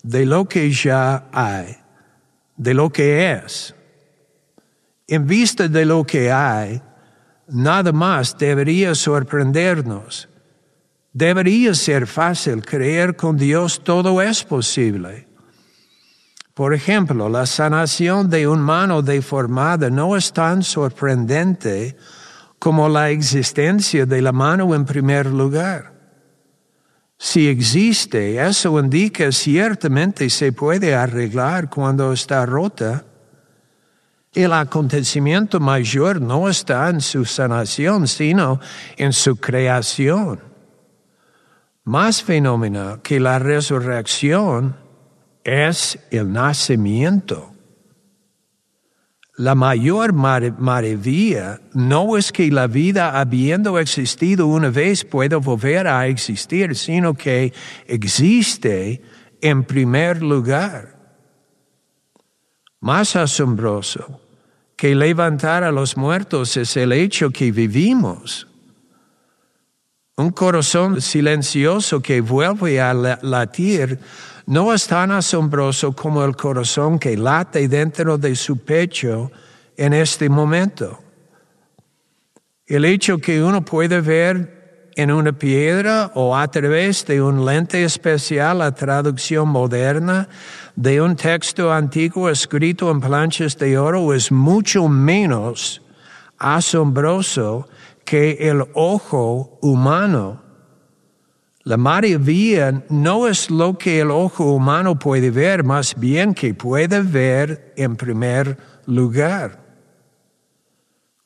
de 0.03 0.25
lo 0.25 0.47
que 0.47 0.71
ya 0.71 1.29
hay, 1.31 1.77
de 2.57 2.73
lo 2.73 2.89
que 2.89 3.33
es. 3.33 3.75
En 5.07 5.27
vista 5.27 5.69
de 5.69 5.85
lo 5.85 6.03
que 6.05 6.33
hay, 6.33 6.81
nada 7.47 7.93
más 7.93 8.39
debería 8.39 8.95
sorprendernos. 8.95 10.31
Debería 11.13 11.75
ser 11.75 12.07
fácil 12.07 12.65
creer 12.65 13.15
con 13.15 13.37
Dios 13.37 13.85
todo 13.85 14.23
es 14.23 14.43
posible. 14.43 15.29
Por 16.55 16.73
ejemplo, 16.73 17.29
la 17.29 17.45
sanación 17.45 18.31
de 18.31 18.49
un 18.49 18.63
mano 18.63 19.03
deformada 19.03 19.91
no 19.91 20.17
es 20.17 20.33
tan 20.33 20.63
sorprendente 20.63 21.99
como 22.59 22.89
la 22.89 23.11
existencia 23.11 24.07
de 24.07 24.23
la 24.23 24.33
mano 24.33 24.75
en 24.75 24.85
primer 24.85 25.27
lugar. 25.27 25.93
Si 27.17 27.49
existe, 27.49 28.45
eso 28.45 28.79
indica 28.79 29.33
ciertamente 29.33 30.31
se 30.31 30.53
puede 30.53 30.95
arreglar 30.95 31.69
cuando 31.69 32.13
está 32.13 32.47
rota. 32.47 33.05
El 34.33 34.53
acontecimiento 34.53 35.59
mayor 35.59 36.21
no 36.21 36.49
está 36.49 36.89
en 36.91 37.01
su 37.01 37.25
sanación, 37.25 38.07
sino 38.07 38.61
en 38.97 39.13
su 39.13 39.37
creación. 39.37 40.41
Más 41.83 42.23
fenómeno 42.23 43.03
que 43.03 43.19
la 43.19 43.39
resurrección 43.39 44.77
es 45.43 45.99
el 46.11 46.33
nacimiento. 46.33 47.53
La 49.39 49.55
mayor 49.55 50.13
maravilla 50.15 51.61
no 51.73 52.17
es 52.17 52.33
que 52.33 52.51
la 52.51 52.67
vida 52.67 53.21
habiendo 53.21 53.79
existido 53.79 54.49
una 54.49 54.69
vez 54.69 55.05
pueda 55.05 55.37
volver 55.37 55.87
a 55.87 56.09
existir, 56.09 56.75
sino 56.75 57.15
que 57.15 57.53
existe 57.87 59.01
en 59.41 59.63
primer 59.63 60.23
lugar. 60.25 60.99
Más 62.81 63.15
asombroso 63.15 64.21
que 64.77 64.97
levantar 64.97 65.63
a 65.63 65.71
los 65.71 65.97
muertos 65.97 66.57
es 66.57 66.77
el 66.77 66.91
hecho 66.91 67.31
que 67.31 67.53
vivimos. 67.53 68.49
Un 70.17 70.31
corazón 70.31 71.01
silencioso 71.01 72.03
que 72.03 72.21
vuelve 72.21 72.81
a 72.81 72.93
latir 72.93 74.01
no 74.49 74.73
es 74.73 74.87
tan 74.87 75.11
asombroso 75.11 75.93
como 75.93 76.25
el 76.25 76.35
corazón 76.35 76.99
que 76.99 77.19
late 77.19 77.69
dentro 77.69 78.17
de 78.17 78.35
su 78.35 78.57
pecho 78.57 79.31
en 79.77 79.93
este 79.93 80.31
momento. 80.31 80.99
El 82.67 82.87
hecho 82.87 83.19
que 83.19 83.43
uno 83.43 83.63
puede 83.63 84.01
ver 84.01 84.91
en 84.97 85.13
una 85.13 85.33
piedra 85.33 86.13
o 86.15 86.35
a 86.35 86.49
través 86.49 87.05
de 87.05 87.21
un 87.21 87.45
lente 87.45 87.85
especial 87.85 88.61
la 88.61 88.75
traducción 88.75 89.51
moderna 89.51 90.31
de 90.75 91.03
un 91.03 91.15
texto 91.15 91.71
antiguo 91.71 92.31
escrito 92.31 92.91
en 92.91 93.03
planchas 93.03 93.59
de 93.59 93.77
oro 93.77 94.15
es 94.15 94.33
mucho 94.33 94.89
menos 94.89 95.83
asombroso 96.39 97.69
que 98.07 98.49
el 98.49 98.65
ojo 98.73 99.59
humano 99.61 100.48
la 101.65 101.77
maravilla 101.77 102.83
no 102.89 103.27
es 103.27 103.51
lo 103.51 103.77
que 103.77 104.01
el 104.01 104.11
ojo 104.11 104.53
humano 104.53 104.99
puede 104.99 105.31
ver, 105.31 105.65
más 105.65 105.95
bien 105.99 106.33
que 106.33 106.55
puede 106.55 107.03
ver 107.03 107.75
en 107.77 107.97
primer 107.97 108.57
lugar. 108.87 109.69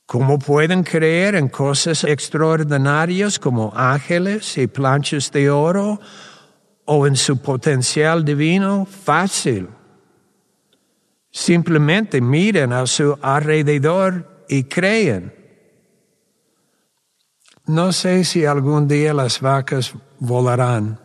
¿Cómo 0.07 0.39
pueden 0.39 0.83
creer 0.83 1.37
en 1.37 1.49
cosas 1.49 2.05
extraordinarias 2.05 3.39
como 3.39 3.73
ángeles 3.75 4.59
y 4.59 4.67
planchas 4.67 5.31
de 5.33 5.49
oro 5.49 6.01
o 6.85 7.07
en 7.07 7.17
su 7.17 7.41
potencial 7.41 8.25
divino? 8.25 8.85
Fácil. 8.85 9.69
Simplemente 11.31 12.21
miren 12.21 12.73
a 12.75 12.87
su 12.87 13.19
alrededor 13.23 14.45
y 14.49 14.65
creen. 14.65 15.33
No 17.65 17.93
sé 17.93 18.25
si 18.25 18.45
algún 18.45 18.87
día 18.89 19.15
las 19.15 19.41
vacas 19.41 19.95
volarán, 20.23 21.01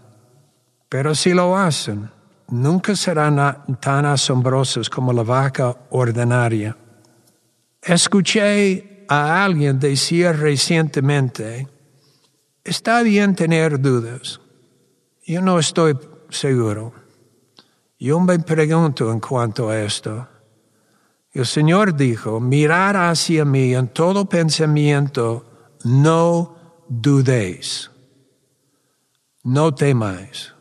pero 0.89 1.15
si 1.15 1.33
lo 1.33 1.57
hacen, 1.57 2.11
nunca 2.49 2.95
serán 2.95 3.35
tan 3.79 4.05
asombrosas 4.05 4.91
como 4.91 5.11
la 5.11 5.23
vaca 5.23 5.75
ordinaria. 5.89 6.77
Escuché 7.81 9.05
a 9.09 9.43
alguien 9.43 9.79
decir 9.79 10.27
recientemente, 10.27 11.67
está 12.63 13.01
bien 13.01 13.33
tener 13.35 13.81
dudas. 13.81 14.39
Yo 15.25 15.41
no 15.41 15.57
estoy 15.57 15.97
seguro. 16.29 16.93
Yo 17.99 18.19
me 18.19 18.37
pregunto 18.37 19.11
en 19.11 19.19
cuanto 19.19 19.69
a 19.69 19.81
esto. 19.81 20.27
El 21.31 21.47
Señor 21.47 21.95
dijo, 21.95 22.39
mirar 22.39 22.95
hacia 22.95 23.45
mí 23.45 23.73
en 23.73 23.87
todo 23.87 24.29
pensamiento, 24.29 25.75
no 25.83 26.83
dudéis, 26.87 27.89
no 29.47 29.73
temáis. 29.73 30.53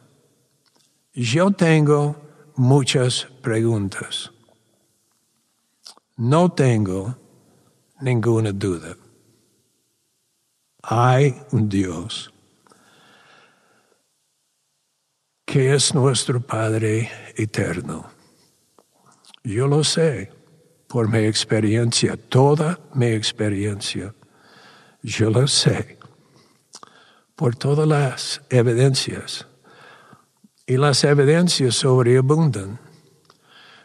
Yo 1.13 1.51
tengo 1.51 2.15
muchas 2.55 3.27
preguntas. 3.43 4.31
No 6.17 6.53
tengo 6.53 7.17
ninguna 8.01 8.53
duda. 8.53 8.97
Hay 10.85 11.35
un 11.51 11.69
Dios 11.69 12.33
que 15.45 15.75
es 15.75 15.93
nuestro 15.93 16.41
Padre 16.41 17.11
eterno. 17.35 18.07
Yo 19.43 19.67
lo 19.67 19.83
sé 19.83 20.33
por 20.87 21.09
mi 21.09 21.27
experiencia, 21.27 22.17
toda 22.17 22.79
mi 22.95 23.07
experiencia. 23.07 24.15
Yo 25.03 25.31
lo 25.31 25.49
sé 25.49 25.96
por 27.37 27.55
todas 27.55 27.87
las 27.87 28.41
evidencias. 28.51 29.47
Y 30.67 30.79
las 30.79 31.05
evidencias 31.05 31.77
sobreabundan. 31.77 32.81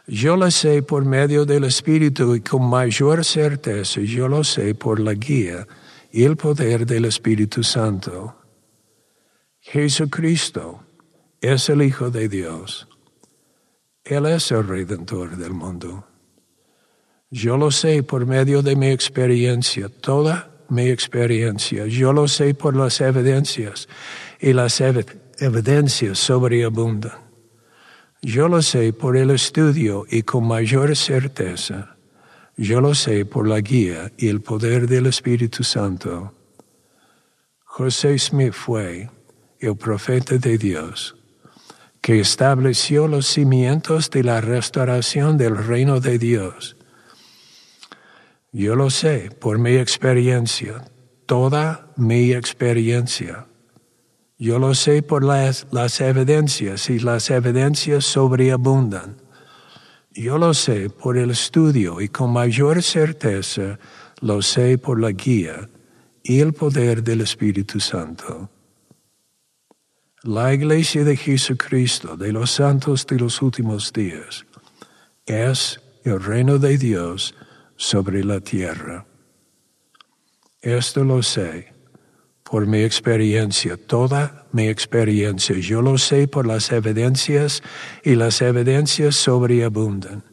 Yo 0.08 0.36
lo 0.36 0.50
sé 0.50 0.82
por 0.82 1.04
medio 1.04 1.44
del 1.44 1.64
Espíritu 1.64 2.34
y 2.34 2.40
con 2.40 2.68
mayor 2.68 3.24
certeza 3.24 4.00
yo 4.00 4.26
lo 4.26 4.42
sé 4.42 4.74
por 4.74 4.98
la 4.98 5.14
guía 5.14 5.68
y 6.10 6.24
el 6.24 6.36
poder 6.36 6.86
del 6.86 7.04
Espíritu 7.04 7.62
Santo. 7.62 8.34
Jesucristo 9.60 10.82
es 11.40 11.68
el 11.68 11.82
Hijo 11.82 12.10
de 12.10 12.28
Dios. 12.28 12.88
Él 14.02 14.26
es 14.26 14.50
el 14.50 14.66
Redentor 14.66 15.36
del 15.36 15.52
mundo. 15.52 16.04
Yo 17.30 17.56
lo 17.56 17.70
sé 17.70 18.02
por 18.02 18.26
medio 18.26 18.60
de 18.62 18.74
mi 18.74 18.88
experiencia, 18.88 19.88
toda 19.88 20.51
mi 20.72 20.88
experiencia. 20.88 21.86
Yo 21.86 22.12
lo 22.12 22.26
sé 22.26 22.54
por 22.54 22.74
las 22.74 23.00
evidencias 23.00 23.88
y 24.40 24.52
las 24.52 24.80
evidencias 24.80 26.18
sobreabundan. 26.18 27.12
Yo 28.22 28.48
lo 28.48 28.62
sé 28.62 28.92
por 28.92 29.16
el 29.16 29.30
estudio 29.30 30.06
y 30.08 30.22
con 30.22 30.46
mayor 30.46 30.96
certeza. 30.96 31.96
Yo 32.56 32.80
lo 32.80 32.94
sé 32.94 33.24
por 33.24 33.46
la 33.46 33.60
guía 33.60 34.12
y 34.16 34.28
el 34.28 34.40
poder 34.40 34.86
del 34.86 35.06
Espíritu 35.06 35.64
Santo. 35.64 36.32
José 37.64 38.18
Smith 38.18 38.52
fue 38.52 39.10
el 39.58 39.76
profeta 39.76 40.36
de 40.36 40.58
Dios 40.58 41.16
que 42.02 42.18
estableció 42.18 43.06
los 43.06 43.26
cimientos 43.26 44.10
de 44.10 44.24
la 44.24 44.40
restauración 44.40 45.38
del 45.38 45.56
reino 45.56 46.00
de 46.00 46.18
Dios. 46.18 46.76
Yo 48.54 48.76
lo 48.76 48.90
sé 48.90 49.30
por 49.40 49.58
mi 49.58 49.76
experiencia, 49.76 50.84
toda 51.24 51.90
mi 51.96 52.32
experiencia. 52.32 53.46
Yo 54.36 54.58
lo 54.58 54.74
sé 54.74 55.02
por 55.02 55.24
las, 55.24 55.66
las 55.70 55.98
evidencias 56.02 56.90
y 56.90 56.98
las 56.98 57.30
evidencias 57.30 58.04
sobreabundan. 58.04 59.16
Yo 60.10 60.36
lo 60.36 60.52
sé 60.52 60.90
por 60.90 61.16
el 61.16 61.30
estudio 61.30 62.02
y 62.02 62.08
con 62.08 62.30
mayor 62.34 62.82
certeza 62.82 63.78
lo 64.20 64.42
sé 64.42 64.76
por 64.76 65.00
la 65.00 65.12
guía 65.12 65.70
y 66.22 66.40
el 66.40 66.52
poder 66.52 67.02
del 67.02 67.22
Espíritu 67.22 67.80
Santo. 67.80 68.50
La 70.24 70.52
iglesia 70.52 71.04
de 71.04 71.16
Jesucristo, 71.16 72.18
de 72.18 72.32
los 72.32 72.50
santos 72.50 73.06
de 73.06 73.18
los 73.18 73.40
últimos 73.40 73.94
días, 73.94 74.44
es 75.24 75.80
el 76.04 76.22
reino 76.22 76.58
de 76.58 76.76
Dios 76.76 77.34
sobre 77.76 78.24
la 78.24 78.40
tierra. 78.40 79.06
Esto 80.60 81.04
lo 81.04 81.22
sé 81.22 81.72
por 82.44 82.66
mi 82.66 82.82
experiencia, 82.82 83.76
toda 83.76 84.46
mi 84.52 84.68
experiencia. 84.68 85.56
Yo 85.56 85.82
lo 85.82 85.98
sé 85.98 86.28
por 86.28 86.46
las 86.46 86.70
evidencias 86.70 87.62
y 88.04 88.14
las 88.14 88.42
evidencias 88.42 89.16
sobreabundan. 89.16 90.24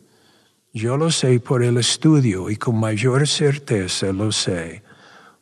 Yo 0.74 0.98
lo 0.98 1.12
sé 1.12 1.40
por 1.40 1.64
el 1.64 1.78
estudio 1.78 2.50
y 2.50 2.58
con 2.58 2.80
mayor 2.80 3.28
certeza 3.28 4.12
lo 4.14 4.32
sé 4.32 4.84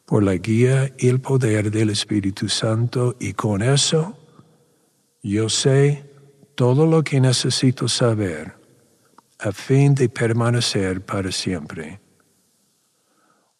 por 0.05 0.23
la 0.23 0.35
guía 0.35 0.93
y 0.97 1.09
el 1.09 1.19
poder 1.19 1.69
del 1.69 1.89
Espíritu 1.89 2.47
Santo 2.47 3.15
y 3.19 3.33
con 3.33 3.61
eso 3.61 4.17
yo 5.21 5.49
sé 5.49 6.09
todo 6.55 6.85
lo 6.85 7.03
que 7.03 7.19
necesito 7.19 7.89
saber 7.89 8.56
a 9.39 9.51
fin 9.51 9.93
de 9.93 10.09
permanecer 10.09 11.01
para 11.01 11.31
siempre. 11.31 11.99